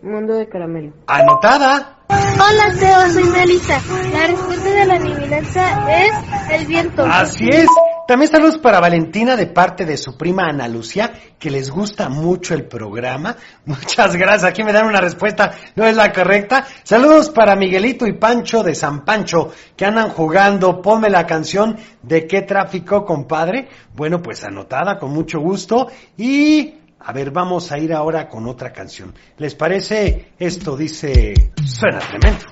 Mundo 0.03 0.33
de 0.33 0.49
caramelo. 0.49 0.93
anotada. 1.05 1.99
Hola 2.09 2.73
Teo, 2.79 3.09
soy 3.11 3.23
Melissa. 3.25 3.79
La 4.11 4.27
respuesta 4.27 4.69
de 4.69 4.85
la 4.85 4.95
adivinanza 4.95 6.03
es 6.03 6.11
el 6.59 6.65
viento. 6.65 7.05
Así 7.05 7.47
es. 7.47 7.67
También 8.07 8.31
saludos 8.31 8.57
para 8.57 8.79
Valentina 8.79 9.37
de 9.37 9.45
parte 9.47 9.85
de 9.85 9.95
su 9.95 10.17
prima 10.17 10.47
Ana 10.49 10.67
Lucía, 10.67 11.13
que 11.37 11.51
les 11.51 11.69
gusta 11.69 12.09
mucho 12.09 12.55
el 12.55 12.65
programa. 12.65 13.37
Muchas 13.65 14.15
gracias. 14.15 14.43
Aquí 14.43 14.63
me 14.63 14.73
dan 14.73 14.87
una 14.87 14.99
respuesta, 14.99 15.51
no 15.75 15.85
es 15.85 15.95
la 15.95 16.11
correcta. 16.11 16.65
Saludos 16.83 17.29
para 17.29 17.55
Miguelito 17.55 18.07
y 18.07 18.13
Pancho 18.13 18.63
de 18.63 18.75
San 18.75 19.05
Pancho, 19.05 19.53
que 19.77 19.85
andan 19.85 20.09
jugando. 20.09 20.81
Ponme 20.81 21.09
la 21.09 21.25
canción 21.25 21.77
de 22.01 22.27
qué 22.27 22.41
tráfico, 22.41 23.05
compadre. 23.05 23.69
Bueno, 23.93 24.21
pues 24.21 24.43
anotada, 24.43 24.97
con 24.97 25.13
mucho 25.13 25.39
gusto. 25.39 25.87
Y, 26.17 26.80
a 27.03 27.11
ver, 27.13 27.31
vamos 27.31 27.71
a 27.71 27.77
ir 27.77 27.93
ahora 27.93 28.27
con 28.27 28.47
otra 28.47 28.71
canción. 28.71 29.13
¿Les 29.37 29.55
parece? 29.55 30.33
Esto 30.37 30.75
dice, 30.75 31.33
suena 31.65 31.99
tremendo. 31.99 32.45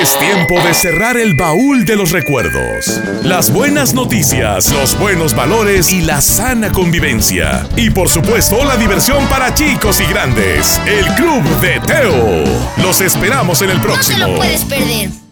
Es 0.00 0.18
tiempo 0.18 0.60
de 0.60 0.74
cerrar 0.74 1.16
el 1.16 1.34
baúl 1.34 1.84
de 1.84 1.96
los 1.96 2.12
recuerdos. 2.12 3.00
Las 3.24 3.52
buenas 3.52 3.94
noticias, 3.94 4.70
los 4.72 4.98
buenos 4.98 5.34
valores 5.34 5.92
y 5.92 6.02
la 6.02 6.20
sana 6.20 6.70
convivencia. 6.70 7.66
Y 7.74 7.90
por 7.90 8.08
supuesto, 8.08 8.64
la 8.64 8.76
diversión 8.76 9.26
para 9.28 9.54
chicos 9.54 10.00
y 10.00 10.04
grandes. 10.04 10.80
El 10.86 11.06
Club 11.14 11.42
de 11.60 11.80
Teo. 11.80 12.44
Los 12.82 13.00
esperamos 13.00 13.62
en 13.62 13.70
el 13.70 13.80
próximo. 13.80 14.18
No 14.18 14.26
te 14.26 14.32
lo 14.32 14.38
puedes 14.38 14.64
perder. 14.66 15.27